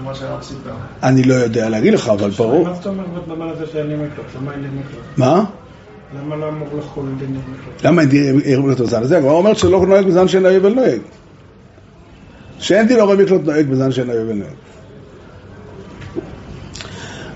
מה 0.03 0.15
שהרב 0.15 0.41
סיפר. 0.41 0.71
אני 1.03 1.23
לא 1.23 1.33
יודע 1.33 1.69
להגיד 1.69 1.93
לך, 1.93 2.09
אבל 2.09 2.29
ברור. 2.29 2.63
מה 2.63 2.73
זאת 2.73 2.87
אומרת 2.87 3.05
בדבר 3.27 3.49
הזה 3.49 3.65
שאין 3.71 3.87
לי 3.87 3.95
מקלט? 3.95 4.25
למה 4.41 4.51
אין 4.51 4.61
לי 4.61 4.67
מקלט? 4.67 5.17
מה? 5.17 5.43
למה 6.19 6.35
לא 6.35 6.49
אמור 6.49 6.67
לחול 6.77 7.05
דין 7.19 7.29
מקלט? 7.29 7.85
למה 7.85 8.01
אין 8.01 8.09
דין 8.09 8.41
ערב 8.45 8.71
בזן 8.71 9.03
הזה? 9.03 9.17
הגמרא 9.17 9.31
אומרת 9.31 9.57
שלא 9.57 9.85
נוהג 9.85 10.05
בזן 10.05 10.27
שאין 10.27 10.45
היובל 10.45 10.73
נוהג. 10.73 11.01
שאין 12.59 12.87
דין 12.87 12.99
הורה 12.99 13.15
מקלט 13.15 13.41
נוהג 13.45 13.67
בזן 13.67 13.91
שאין 13.91 14.09
היובל 14.09 14.33
נוהג. 14.33 14.53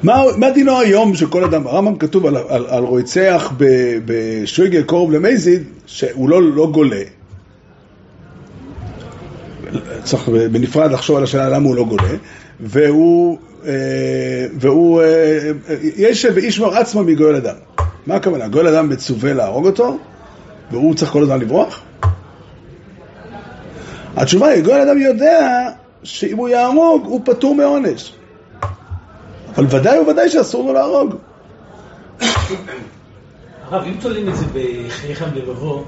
מה, 0.05 0.23
מה 0.37 0.49
דינו 0.51 0.79
היום 0.79 1.15
שכל 1.15 1.43
אדם, 1.43 1.63
ברמב"ם 1.63 1.95
כתוב 1.95 2.25
על, 2.25 2.37
על, 2.37 2.65
על 2.69 2.83
רוצח 2.83 3.53
ב- 3.57 3.97
בשויגל 4.05 4.83
קורב 4.83 5.11
למזיד, 5.11 5.63
שהוא 5.85 6.29
לא, 6.29 6.43
לא 6.43 6.67
גולה. 6.71 7.01
צריך 10.03 10.29
בנפרד 10.29 10.91
לחשוב 10.91 11.17
על 11.17 11.23
השאלה 11.23 11.49
למה 11.49 11.67
הוא 11.67 11.75
לא 11.75 11.83
גולה, 11.83 12.09
והוא, 12.59 13.37
אה, 13.65 13.71
והוא, 14.59 15.01
אה, 15.01 15.51
יש 15.95 16.25
באישמר 16.25 16.77
עצמו 16.77 17.03
מגואל 17.03 17.35
אדם. 17.35 17.55
מה 18.07 18.15
הכוונה? 18.15 18.47
גואל 18.47 18.67
אדם 18.67 18.89
מצווה 18.89 19.33
להרוג 19.33 19.65
אותו, 19.65 19.97
והוא 20.71 20.95
צריך 20.95 21.11
כל 21.11 21.23
הזמן 21.23 21.39
לברוח? 21.39 21.81
התשובה 24.15 24.47
היא, 24.47 24.63
גואל 24.63 24.81
אדם 24.81 25.01
יודע 25.01 25.69
שאם 26.03 26.37
הוא 26.37 26.49
יהרוג, 26.49 27.05
הוא 27.05 27.21
פטור 27.25 27.55
מעונש. 27.55 28.14
אבל 29.57 29.65
ודאי 29.69 29.99
וודאי 29.99 30.29
שאסור 30.29 30.67
לו 30.67 30.73
להרוג. 30.73 31.15
הרב, 33.69 33.83
אם 33.87 33.93
תולים 34.01 34.29
את 34.29 34.35
זה 34.35 34.45
בחייכם 34.53 35.25
לבבו, 35.35 35.83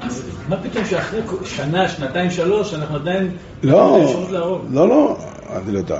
אז 0.00 0.22
מה 0.48 0.56
פתאום 0.56 0.84
שאחרי 0.84 1.20
שנה, 1.44 1.88
שנתיים, 1.88 2.30
שלוש, 2.30 2.74
אנחנו 2.74 2.96
עדיין... 2.96 3.36
לא? 3.62 4.14
לא, 4.30 4.88
לא, 4.88 5.16
אני 5.50 5.72
לא 5.72 5.78
יודע, 5.78 5.98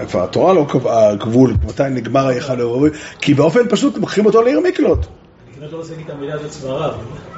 איפה 0.00 0.24
התורה 0.24 0.52
לא 0.52 0.66
קבעה 0.68 1.14
גבול, 1.14 1.54
מתי 1.66 1.82
נגמר 1.90 2.26
היכל 2.26 2.54
לבבו, 2.54 2.86
כי 3.20 3.34
באופן 3.34 3.60
פשוט 3.68 3.98
לוקחים 3.98 4.26
אותו 4.26 4.42
לעיר 4.42 4.60
מקלוט. 4.60 4.98
אני 4.98 5.56
כמעט 5.58 5.72
לא 5.72 5.76
רוצה 5.76 5.90
להגיד 5.90 6.06
את 6.06 6.12
המילה 6.14 6.34
הזאת 6.34 6.50
סברה, 6.50 6.92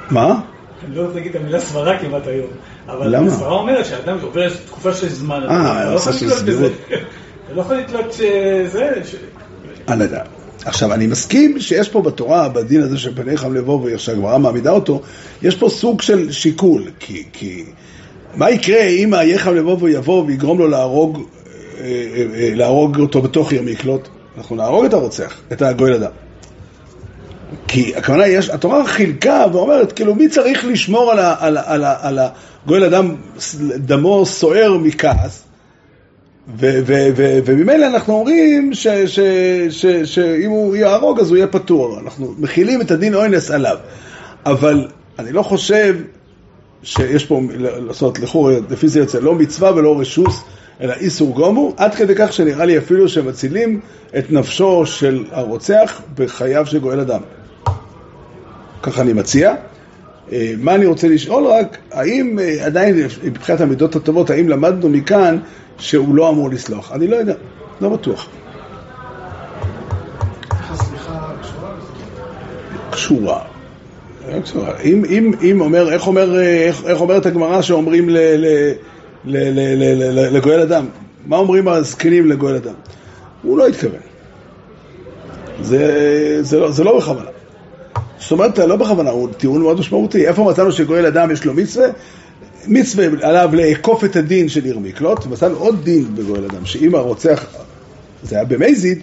מה? 0.09 0.41
אני 0.87 0.95
לא 0.95 1.01
רוצה 1.01 1.15
להגיד 1.15 1.35
את 1.35 1.41
המילה 1.41 1.59
סברה 1.59 1.99
כמעט 1.99 2.27
היום. 2.27 2.47
אבל? 2.87 3.15
הסברה 3.15 3.51
אומרת 3.51 3.85
שאדם 3.85 4.17
עובר 4.21 4.49
תקופה 4.65 4.93
של 4.93 5.09
זמן, 5.09 5.43
אה, 5.49 5.85
לא 5.85 5.95
עושה 5.95 6.13
של. 6.13 6.29
סבירות. 6.29 6.71
אתה 7.49 7.57
לא 7.57 7.61
יכול 7.61 7.77
לתלות 7.77 8.13
שזה... 8.13 8.91
ש- 9.03 9.15
אני 9.87 9.99
לא 9.99 10.03
יודע. 10.03 10.21
עכשיו, 10.65 10.93
אני 10.93 11.07
מסכים 11.07 11.59
שיש 11.59 11.89
פה 11.89 12.01
בתורה, 12.01 12.49
בדין 12.49 12.81
הזה 12.81 12.97
של 12.97 13.15
פני 13.15 13.37
חם 13.37 13.53
לבוא, 13.53 13.89
שהגמרא 13.97 14.37
מעמידה 14.37 14.71
אותו, 14.71 15.01
יש 15.41 15.55
פה 15.55 15.69
סוג 15.69 16.01
של 16.01 16.31
שיקול, 16.31 16.83
כי, 16.99 17.23
כי 17.33 17.65
מה 18.35 18.51
יקרה 18.51 18.81
אם 18.81 19.13
היחם 19.13 19.55
לבוא 19.55 19.89
יבוא 19.89 20.23
ויגרום 20.25 20.59
לו 20.59 20.67
להרוג, 20.67 21.17
אה, 21.17 21.83
אה, 21.83 22.25
אה, 22.35 22.51
להרוג 22.55 22.99
אותו 22.99 23.21
בתוך 23.21 23.51
עיר 23.51 23.61
מקלוט? 23.61 24.07
אנחנו 24.37 24.55
נהרוג 24.55 24.85
את 24.85 24.93
הרוצח, 24.93 25.37
את 25.51 25.61
הגואל 25.61 25.93
אדם. 25.93 26.11
כי 27.67 27.95
הכוונה, 27.95 28.27
יש, 28.27 28.49
התורה 28.49 28.87
חילקה 28.87 29.45
ואומרת, 29.53 29.91
כאילו, 29.91 30.15
מי 30.15 30.29
צריך 30.29 30.65
לשמור 30.65 31.11
על, 31.11 32.19
הגואל 32.65 32.83
אדם, 32.83 33.15
דמו 33.75 34.25
סוער 34.25 34.77
מכעס, 34.77 35.43
וממילא 36.57 37.85
אנחנו 37.85 38.13
אומרים 38.13 38.71
שאם 40.05 40.49
הוא 40.49 40.75
יהרוג 40.75 41.19
אז 41.19 41.29
הוא 41.29 41.37
יהיה 41.37 41.47
פטור. 41.47 41.99
אנחנו 41.99 42.35
מכילים 42.37 42.81
את 42.81 42.91
הדין 42.91 43.15
אוינס 43.15 43.51
עליו. 43.51 43.77
אבל 44.45 44.87
אני 45.19 45.31
לא 45.31 45.43
חושב 45.43 45.95
שיש 46.83 47.25
פה, 47.25 47.41
לעשות 47.57 48.19
לכאורה, 48.19 48.53
לפי 48.69 48.87
זה 48.87 48.99
יוצא, 48.99 49.19
לא 49.19 49.35
מצווה 49.35 49.75
ולא 49.75 49.99
רשוס, 49.99 50.43
אלא 50.81 50.93
איסור 50.93 51.35
גומו, 51.35 51.73
עד 51.77 51.95
כדי 51.95 52.13
כך 52.17 52.33
שנראה 52.33 52.65
לי 52.65 52.77
אפילו 52.77 53.09
שמצילים 53.09 53.79
את 54.17 54.31
נפשו 54.31 54.85
של 54.85 55.23
הרוצח 55.31 56.01
בחייו 56.15 56.65
של 56.65 56.79
גואל 56.79 56.99
אדם. 56.99 57.21
ככה 58.83 59.01
אני 59.01 59.13
מציע. 59.13 59.53
אה, 60.31 60.53
מה 60.57 60.75
אני 60.75 60.85
רוצה 60.85 61.07
לשאול 61.07 61.47
רק, 61.47 61.77
האם 61.91 62.39
אה, 62.39 62.65
עדיין 62.65 62.95
מבחינת 63.23 63.61
המידות 63.61 63.95
הטובות, 63.95 64.29
האם 64.29 64.49
למדנו 64.49 64.89
מכאן 64.89 65.37
שהוא 65.77 66.15
לא 66.15 66.29
אמור 66.29 66.49
לסלוח? 66.49 66.91
אני 66.91 67.07
לא 67.07 67.15
יודע, 67.15 67.33
לא 67.81 67.89
בטוח. 67.89 68.29
קשורה 72.91 73.43
איך, 75.89 76.07
אומר, 76.07 76.37
אה, 76.37 76.67
איך, 76.67 76.85
איך 76.85 77.01
אומרת 77.01 77.25
הגמרא 77.25 77.61
שאומרים 77.61 78.09
לגואל 79.25 80.61
אדם? 80.61 80.85
מה 81.25 81.37
אומרים 81.37 81.67
הזקנים 81.67 82.29
לגואל 82.29 82.55
אדם? 82.55 82.73
הוא 83.41 83.57
לא 83.57 83.67
התכוון. 83.67 83.99
זה, 86.41 86.59
לא, 86.59 86.71
זה 86.71 86.83
לא 86.83 86.97
בכוונה. 86.97 87.29
זאת 88.19 88.31
אומרת, 88.31 88.59
לא 88.59 88.75
בכוונה, 88.75 89.09
הוא 89.09 89.29
טיעון 89.37 89.61
מאוד 89.61 89.79
משמעותי. 89.79 90.27
איפה 90.27 90.43
מצאנו 90.43 90.71
שגואל 90.71 91.05
אדם 91.05 91.31
יש 91.31 91.45
לו 91.45 91.53
מצווה? 91.53 91.87
מצווה 92.67 93.05
עליו 93.21 93.49
לאכוף 93.53 94.03
את 94.03 94.15
הדין 94.15 94.49
של 94.49 94.65
עיר 94.65 94.79
מקלוט, 94.79 95.25
ומצאנו 95.25 95.55
עוד 95.55 95.83
דין 95.83 96.15
בגואל 96.15 96.45
אדם, 96.45 96.65
שאם 96.65 96.95
הרוצח, 96.95 97.45
זה 98.23 98.35
היה 98.35 98.45
במזיד, 98.45 98.99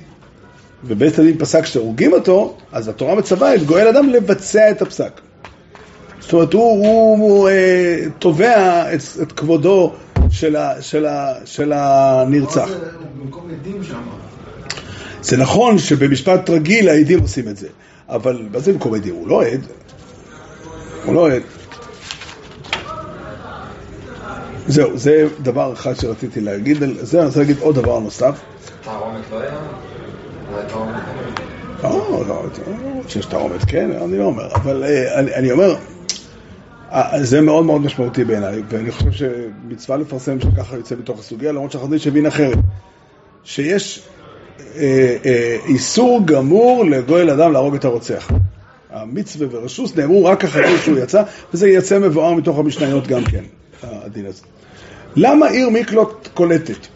ובית 0.85 1.19
הדין 1.19 1.39
פסק 1.39 1.67
שהורגים 1.67 2.13
אותו, 2.13 2.57
אז 2.73 2.89
התורה 2.89 3.15
מצווה 3.15 3.55
את 3.55 3.63
גואל 3.67 3.89
אדם 3.89 4.09
לבצע 4.09 4.71
את 4.71 4.83
הפסק. 4.83 5.21
זאת 6.21 6.33
אומרת, 6.33 6.53
הוא, 6.53 6.87
הוא, 6.87 7.19
הוא 7.19 7.49
אה, 7.49 8.05
תובע 8.19 8.95
את, 8.95 9.01
את 9.23 9.33
כבודו 9.33 9.93
של, 10.31 10.57
ה, 10.57 10.83
של, 10.83 11.07
ה, 11.07 11.35
של 11.45 11.73
הנרצח. 11.75 12.69
זה. 12.69 13.95
זה 15.23 15.37
נכון 15.37 15.79
שבמשפט 15.79 16.51
רגיל 16.51 16.89
העדים 16.89 17.21
עושים 17.21 17.49
את 17.49 17.57
זה, 17.57 17.69
אבל 18.09 18.49
מה 18.53 18.59
זה 18.59 18.73
עדים? 18.95 19.15
הוא 19.15 19.29
לא 19.29 19.43
עד. 19.43 19.61
הוא 21.05 21.15
לא 21.15 21.31
עד. 21.31 21.43
זהו, 24.67 24.99
זה 24.99 25.29
דבר 25.43 25.73
אחד 25.73 25.95
שרציתי 25.95 26.41
להגיד, 26.41 26.77
זה 27.01 27.19
אני 27.19 27.27
רוצה 27.27 27.41
להגיד 27.41 27.57
עוד 27.61 27.75
דבר 27.75 27.99
נוסף. 27.99 28.41
תערומת 28.85 29.23
לא 29.31 29.41
היה? 29.41 29.51
כן. 30.69 31.45
לא, 31.83 32.25
לא, 32.29 32.29
לא, 32.29 32.43
שיש 33.09 33.27
תערומת, 33.27 33.65
כן, 33.67 33.91
אני 33.93 34.19
לא 34.19 34.25
אומר, 34.25 34.55
אבל 34.55 34.85
אה, 34.85 35.21
אני, 35.21 35.53
אומר, 35.53 35.77
אה, 36.93 37.19
זה 37.23 37.41
מאוד 37.41 37.65
מאוד 37.65 37.81
משמעותי 37.81 38.25
בעיניי, 38.25 38.63
ואני 38.69 38.91
חושב 38.91 39.13
שמצווה 39.13 39.97
לפרסם 39.99 40.41
שככה 40.41 40.77
יוצא 40.77 40.95
מתוך 40.95 41.19
הסוגיה, 41.19 41.53
למרות 41.53 41.73
שהחזיש 41.73 42.07
הבין 42.07 42.27
אחרת, 42.27 42.59
שיש 43.45 44.09
איסור 45.67 46.21
גמור 46.25 46.85
לגואל 46.85 47.31
אדם 47.31 47.53
להרוג 47.53 47.75
את 47.75 47.85
הרוצח. 47.85 48.29
המצווה 48.91 49.47
ורשוס 49.51 49.97
נאמרו 49.97 50.25
רק 50.25 50.45
אחרי 50.45 50.79
שהוא 50.79 50.99
יצא, 50.99 51.23
וזה 51.55 51.69
יצא 51.69 51.99
מבואר 51.99 52.35
מתוך 52.35 52.59
המשניות 52.59 53.07
גם 53.07 53.25
כן, 53.25 53.45
הדין 53.83 54.27
הזה. 54.27 54.43
למה 55.17 55.49
עיר 55.49 55.69
מיקלוט 55.69 56.29
קולטת? 56.35 56.87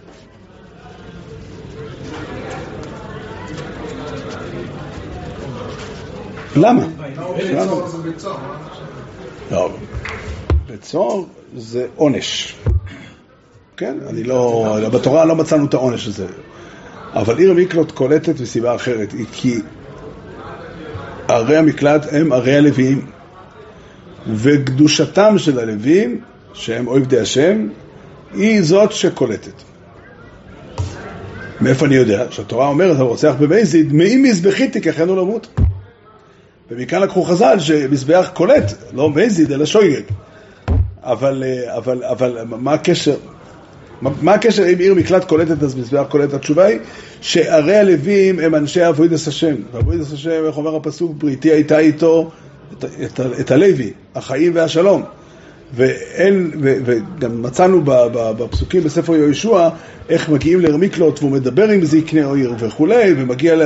למה? 6.57 6.87
לא, 9.51 9.71
בית 10.67 10.85
סוהר 10.85 11.23
זה 11.57 11.87
עונש. 11.97 12.57
כן, 13.77 13.99
אני 14.09 14.23
לא, 14.23 14.79
בתורה 14.93 15.25
לא 15.25 15.37
מצאנו 15.37 15.65
את 15.65 15.75
העונש 15.75 16.07
הזה. 16.07 16.27
אבל 17.15 17.39
עיר 17.39 17.51
המקלט 17.51 17.91
קולטת 17.91 18.41
מסיבה 18.41 18.75
אחרת, 18.75 19.13
היא 19.13 19.27
כי 19.33 19.61
ערי 21.29 21.57
המקלט 21.57 22.07
הם 22.13 22.33
ערי 22.33 22.57
הלוויים, 22.57 23.07
וקדושתם 24.35 25.39
של 25.39 25.59
הלוויים, 25.59 26.21
שהם 26.53 26.87
עובדי 26.87 27.21
השם, 27.21 27.69
היא 28.35 28.63
זאת 28.63 28.93
שקולטת. 28.93 29.63
מאיפה 31.61 31.87
אני 31.87 31.95
יודע? 31.95 32.27
שהתורה 32.31 32.67
אומרת, 32.67 32.97
הרוצח 32.97 33.35
בבייזיד, 33.41 33.93
מעם 33.93 34.23
מזבחי 34.23 34.69
תיקחנו 34.69 35.17
למות. 35.17 35.61
ומכאן 36.71 37.03
לקחו 37.03 37.25
חז"ל 37.25 37.59
שמזבח 37.59 38.31
קולט, 38.35 38.73
לא 38.93 39.09
בייזיד, 39.09 39.53
אלא 39.53 39.67
שויגג. 39.67 40.03
אבל, 41.03 41.45
אה, 41.47 41.77
אבל, 41.77 42.05
אבל 42.05 42.39
מה 42.45 42.73
הקשר? 42.73 43.17
מה, 44.03 44.35
הקשר 44.35 44.73
אם 44.73 44.79
עיר 44.79 44.95
מקלט 44.95 45.25
קולטת 45.25 45.63
אז 45.63 45.75
מזבח 45.75 46.05
קולט? 46.09 46.35
התשובה 46.35 46.65
היא 46.65 46.79
שערי 47.21 47.77
הלווים 47.77 48.39
הם 48.39 48.55
אנשי 48.55 48.89
אבוידס 48.89 49.29
השם. 49.29 49.55
ואבוידס 49.73 50.13
השם, 50.13 50.45
איך 50.47 50.57
אומר 50.57 50.77
הפסוק, 50.77 51.13
בריתי 51.19 51.51
הייתה 51.51 51.79
איתו 51.79 52.31
את, 52.73 52.85
את, 52.85 53.21
את 53.41 53.51
הלוי, 53.51 53.93
החיים 54.15 54.53
והשלום. 54.55 55.03
ואין, 55.75 56.51
ו, 56.63 56.77
וגם 56.85 57.43
מצאנו 57.43 57.83
בפסוקים 58.15 58.83
בספר 58.83 59.15
יהושע 59.15 59.69
איך 60.09 60.29
מגיעים 60.29 60.61
לרמיקלוט 60.61 61.19
והוא 61.19 61.31
מדבר 61.31 61.69
עם 61.69 61.85
זקני 61.85 62.21
עיר 62.21 62.55
וכולי, 62.59 63.15
ומגיע 63.17 63.57
ל... 63.57 63.63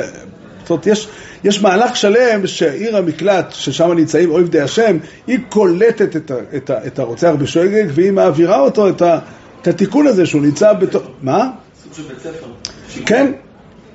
זאת 0.60 0.70
אומרת, 0.70 0.86
יש, 0.86 1.08
יש 1.44 1.62
מהלך 1.62 1.96
שלם 1.96 2.46
שעיר 2.46 2.96
המקלט, 2.96 3.52
ששם 3.52 3.92
נמצאים 3.92 4.30
אויבדי 4.30 4.60
השם, 4.60 4.96
היא 5.26 5.38
קולטת 5.48 6.16
את, 6.16 6.30
ה, 6.30 6.34
את, 6.56 6.70
את 6.86 6.98
הרוצח 6.98 7.32
בשויגג 7.38 7.86
והיא 7.94 8.10
מעבירה 8.10 8.60
אותו, 8.60 8.88
את, 8.88 9.02
ה, 9.02 9.18
את 9.64 9.68
התיקון 9.68 10.06
הזה 10.06 10.26
שהוא 10.26 10.42
נמצא 10.42 10.72
בתוך... 10.72 11.02
מה? 11.22 11.50
סוג 11.84 11.92
של 11.94 12.02
בית 12.02 12.18
ספר. 12.18 12.46
כן. 13.06 13.32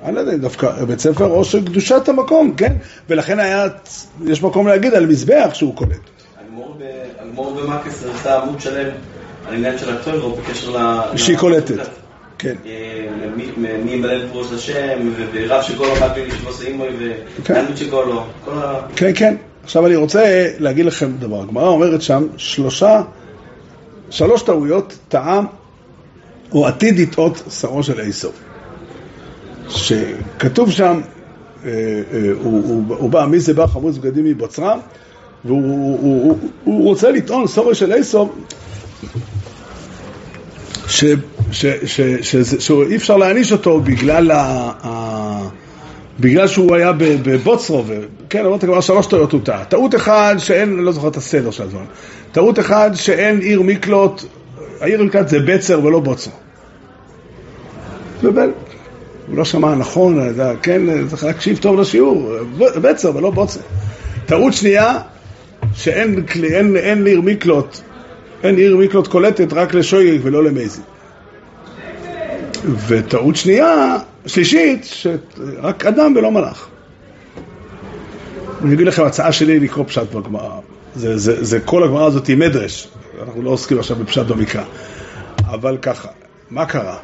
אני 0.04 0.14
לא 0.14 0.20
יודע, 0.20 0.36
דווקא 0.36 0.84
בית 0.84 1.00
ספר 1.00 1.24
או 1.26 1.44
של 1.44 1.64
קדושת 1.64 2.08
המקום, 2.08 2.54
כן? 2.56 2.72
ולכן 3.08 3.38
היה, 3.38 3.66
יש 4.26 4.42
מקום 4.42 4.68
להגיד 4.68 4.94
על 4.94 5.06
מזבח 5.06 5.50
שהוא 5.52 5.74
קולט. 5.76 5.90
הגמור 6.46 6.76
ב- 6.78 6.82
הגמור 7.22 7.54
במקס 7.54 8.04
עשה 8.14 8.38
עמוד 8.38 8.60
שלם 8.60 8.88
על 9.48 9.54
עניין 9.54 9.78
של 9.78 9.96
הטוירו 9.96 10.36
בקשר 10.36 10.76
ל... 10.76 11.00
שהיא 11.16 11.36
קולטת. 11.38 11.74
כן. 12.38 12.54
אה, 12.66 13.06
מי- 13.56 13.90
ימלא 13.92 14.12
לפרוש 14.14 14.52
לשם, 14.52 14.98
ו- 15.16 15.24
ורב 15.78 16.10
בלי 16.14 16.26
לשבוס 16.26 16.62
אימוי, 16.62 16.88
כן. 17.44 17.64
ותלמיד 17.72 17.90
כל 17.90 18.52
ה... 18.52 18.80
כן, 18.96 19.10
כן. 19.14 19.34
עכשיו 19.64 19.86
אני 19.86 19.96
רוצה 19.96 20.48
להגיד 20.58 20.86
לכם 20.86 21.12
דבר. 21.18 21.42
הגמרא 21.42 21.68
אומרת 21.68 22.02
שם 22.02 22.26
שלושה, 22.36 23.02
שלוש 24.10 24.42
טעויות 24.42 24.98
טעה 25.08 25.40
או 26.52 26.66
עתיד 26.66 26.98
לטעות 26.98 27.42
שרו 27.60 27.82
של 27.82 28.00
עשו. 28.00 28.28
שכתוב 29.68 30.70
שם, 30.70 31.00
אה, 31.64 31.70
אה, 31.70 32.30
הוא, 32.42 32.62
הוא, 32.64 32.96
הוא 32.98 33.10
בא 33.10 33.26
מי 33.26 33.40
זה 33.40 33.54
בא 33.54 33.66
חמוץ 33.66 33.96
בגדים 33.96 34.24
מבוצרם, 34.24 34.78
והוא 35.44 35.62
הוא, 35.62 36.22
הוא, 36.22 36.38
הוא 36.64 36.84
רוצה 36.84 37.10
לטעון 37.10 37.48
שרו 37.48 37.74
של 37.74 37.92
עשו 37.92 38.28
שאי 41.50 42.96
אפשר 42.96 43.16
להעניש 43.16 43.52
אותו 43.52 43.80
בגלל, 43.80 44.30
ה, 44.30 45.48
בגלל 46.20 46.48
שהוא 46.48 46.76
היה 46.76 46.92
בבוצרו, 46.98 47.84
כן, 48.30 48.46
אמרתי 48.46 48.66
כבר 48.66 48.80
שלוש 48.80 49.06
טעויות 49.06 49.32
הוא 49.32 49.40
טעה. 49.44 49.64
טעות 49.64 49.94
אחד 49.94 50.34
שאין, 50.38 50.72
אני 50.72 50.84
לא 50.84 50.92
זוכר 50.92 51.08
את 51.08 51.16
הסדר 51.16 51.50
של 51.50 51.62
הדברים, 51.62 51.86
טעות 52.32 52.58
אחד 52.58 52.90
שאין 52.94 53.38
עיר 53.38 53.62
מקלוט, 53.62 54.24
העיר 54.80 55.02
מקלט 55.02 55.28
זה 55.28 55.38
בצר 55.40 55.84
ולא 55.84 56.00
בוצרו. 56.00 56.32
ובל, 58.22 58.50
הוא 59.26 59.36
לא 59.36 59.44
שמע 59.44 59.74
נכון, 59.74 60.34
כן, 60.62 61.08
צריך 61.08 61.24
להקשיב 61.24 61.58
טוב 61.58 61.80
לשיעור, 61.80 62.32
בצר 62.58 63.16
ולא 63.16 63.30
בוצר. 63.30 63.60
טעות 64.26 64.52
שנייה, 64.52 64.98
שאין 65.74 66.24
אין, 66.44 66.76
אין 66.76 67.06
עיר 67.06 67.20
מקלוט, 67.20 67.80
אין 68.42 68.56
עיר 68.56 68.76
מקלוט 68.76 69.06
קולטת 69.06 69.52
רק 69.52 69.74
לשויגג 69.74 70.20
ולא 70.22 70.44
למייזי. 70.44 70.80
וטעות 72.86 73.36
שנייה, 73.36 73.98
שלישית, 74.26 74.84
שרק 74.84 75.86
אדם 75.86 76.12
ולא 76.16 76.30
מלאך. 76.30 76.68
אני 78.64 78.74
אגיד 78.74 78.86
לכם, 78.86 79.04
הצעה 79.04 79.32
שלי 79.32 79.60
לקרוא 79.60 79.84
פשט 79.84 80.14
בגמרא. 80.14 80.50
זה, 80.94 81.18
זה, 81.18 81.44
זה 81.44 81.60
כל 81.60 81.84
הגמרא 81.84 82.06
הזאת 82.06 82.26
היא 82.26 82.36
מדרש, 82.36 82.88
אנחנו 83.22 83.42
לא 83.42 83.50
עוסקים 83.50 83.78
עכשיו 83.78 83.96
בפשט 83.96 84.26
במקרא. 84.26 84.64
אבל 85.46 85.76
ככה, 85.82 86.08
מה 86.50 86.66
קרה? 86.66 86.96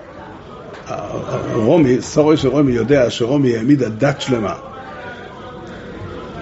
רומי, 1.54 2.02
סורי 2.02 2.36
של 2.36 2.48
רומי 2.48 2.72
יודע 2.72 3.10
שרומי 3.10 3.56
העמידה 3.56 3.88
דת 3.88 4.20
שלמה 4.20 4.54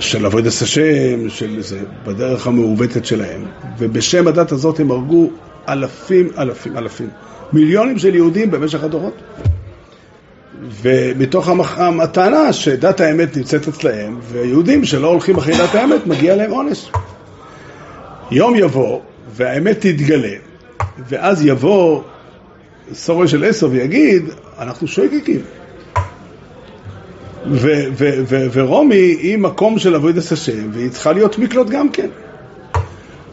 של 0.01 0.27
עבודת 0.27 0.53
השם, 0.63 1.29
של 1.29 1.63
זה, 1.63 1.81
בדרך 2.05 2.47
המעוותת 2.47 3.05
שלהם, 3.05 3.45
ובשם 3.79 4.29
הדת 4.29 4.53
הזאת 4.53 4.81
הם 4.81 4.91
הרגו 4.91 5.31
אלפים, 5.69 6.29
אלפים, 6.39 6.77
אלפים, 6.77 7.09
מיליונים 7.53 7.99
של 7.99 8.15
יהודים 8.15 8.51
במשך 8.51 8.85
הדורות. 8.85 9.15
ומתוך 10.83 11.49
המח... 11.49 11.79
הטענה 11.79 12.53
שדת 12.53 13.01
האמת 13.01 13.37
נמצאת 13.37 13.69
אצלהם, 13.69 14.19
ויהודים 14.33 14.85
שלא 14.85 15.09
הולכים 15.09 15.37
אחרי 15.37 15.59
דת 15.59 15.75
האמת, 15.75 16.07
מגיע 16.07 16.37
להם 16.37 16.51
עונש. 16.51 16.91
יום 18.31 18.55
יבוא, 18.57 19.01
והאמת 19.31 19.81
תתגלה, 19.81 20.37
ואז 21.09 21.47
יבוא 21.47 22.03
סורי 22.93 23.29
של 23.29 23.45
עשר 23.45 23.69
ויגיד, 23.71 24.25
אנחנו 24.59 24.87
שויגגים. 24.87 25.41
ו- 27.51 27.85
ו- 27.97 28.23
ו- 28.29 28.47
ורומי 28.53 28.97
היא 28.97 29.39
מקום 29.39 29.79
של 29.79 29.95
עבודת 29.95 30.33
השם, 30.33 30.71
והיא 30.73 30.91
צריכה 30.91 31.13
להיות 31.13 31.39
מקלוט 31.39 31.69
גם 31.69 31.89
כן. 31.89 32.09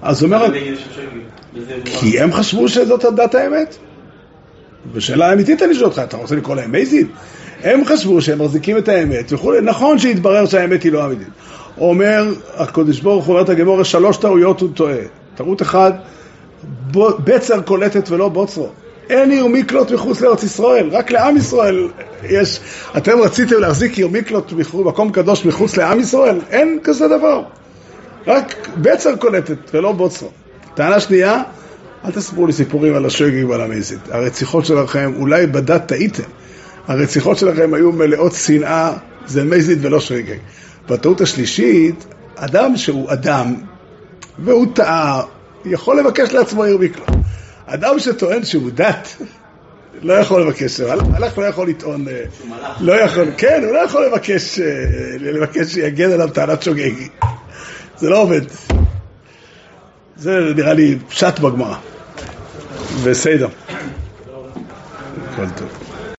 אז 0.02 0.24
אומר. 0.24 0.46
כי 1.86 2.20
הם 2.20 2.34
חשבו 2.34 2.70
שזאת 2.70 3.06
הדת 3.06 3.36
האמת. 3.36 3.78
ושאלה 4.94 5.34
אמיתית 5.34 5.62
אני 5.62 5.74
שואל 5.74 5.86
אותך, 5.86 6.02
אתה 6.04 6.18
רוצה 6.18 6.36
לקרוא 6.36 6.56
להם 6.56 6.72
מייזין? 6.72 7.08
הם 7.64 7.86
חשבו 7.86 8.22
שהם 8.22 8.42
מחזיקים 8.42 8.78
את 8.78 8.90
האמת 8.90 9.34
וכולי, 9.34 9.62
נכון 9.62 10.00
שהתברר 10.00 10.46
שהאמת 10.46 10.84
היא 10.84 10.92
לא 10.92 11.06
אמיתית. 11.06 11.28
אומר 11.78 12.34
הקדוש 12.56 13.00
ברוך 13.00 13.26
הוא, 13.26 13.36
אומרת 13.36 13.50
הגמור, 13.50 13.84
שלוש 13.84 14.18
טעויות 14.18 14.62
הוא 14.62 14.70
טועה. 14.74 15.21
טעות 15.42 15.62
אחת, 15.62 15.94
בצר 17.24 17.62
קולטת 17.62 18.10
ולא 18.10 18.30
בוצרו. 18.30 18.70
אין 19.10 19.32
עיר 19.32 19.48
מקלוט 19.48 19.92
מחוץ 19.92 20.22
לארץ 20.22 20.44
ישראל, 20.44 20.90
רק 20.92 21.12
לעם 21.12 21.38
ישראל 21.38 21.88
יש. 22.24 22.60
אתם 22.98 23.20
רציתם 23.20 23.60
להחזיק 23.60 23.98
עיר 23.98 24.08
מקלוט, 24.08 24.54
מחו- 24.54 24.84
מקום 24.84 25.12
קדוש 25.12 25.46
מחוץ 25.46 25.78
לעם 25.78 26.00
ישראל? 26.00 26.40
אין 26.50 26.80
כזה 26.84 27.08
דבר. 27.08 27.44
רק 28.28 28.68
בצר 28.78 29.16
קולטת 29.16 29.58
ולא 29.74 29.92
בוצרו. 29.92 30.30
טענה 30.76 31.00
שנייה, 31.00 31.44
אל 32.06 32.12
תספרו 32.12 32.48
לי 32.48 32.54
סיפורים 32.54 32.96
על 32.96 33.06
השויגים 33.06 33.50
ועל 33.50 33.62
המזיד. 33.62 34.00
הרציחות 34.12 34.66
שלכם, 34.66 35.14
אולי 35.20 35.48
בדת 35.48 35.88
טעיתם. 35.88 36.24
הרציחות 36.88 37.38
שלכם 37.38 37.74
היו 37.74 37.92
מלאות 37.92 38.34
שנאה, 38.34 38.94
זה 39.26 39.44
מזיד 39.44 39.86
ולא 39.86 40.00
שויגג. 40.00 40.38
בטעות 40.90 41.22
השלישית, 41.22 42.06
אדם 42.36 42.78
שהוא 42.78 43.12
אדם, 43.12 43.56
והוא 44.40 44.66
טעה, 44.76 45.24
יכול 45.66 46.00
לבקש 46.00 46.34
לעצמו 46.34 46.64
עיר 46.64 46.78
מקלוט. 46.78 47.10
אדם 47.66 48.00
שטוען 48.00 48.46
שהוא 48.46 48.72
דת, 48.74 49.16
לא 50.02 50.14
יכול 50.14 50.42
לבקש, 50.42 50.80
מלאך 50.80 51.38
לא 51.38 51.46
יכול 51.46 51.70
לטעון, 51.70 52.08
אה, 52.08 52.24
לא 52.80 52.94
יכול, 52.94 53.28
כן, 53.38 53.62
הוא 53.66 53.74
לא 53.74 53.80
יכול 53.80 54.06
לבקש, 54.06 54.60
אה, 54.60 54.66
לבקש 55.20 55.74
שיגן 55.74 56.12
עליו 56.12 56.30
טענת 56.30 56.64
שוגגי. 56.64 57.10
זה 57.98 58.10
לא 58.10 58.22
עובד. 58.22 58.42
זה 60.18 60.40
נראה 60.56 60.74
לי 60.74 60.98
פשט 61.10 61.40
בגמרא. 61.40 61.76
בסדר. 63.04 63.48
הכל 65.34 65.50
טוב. 65.56 65.81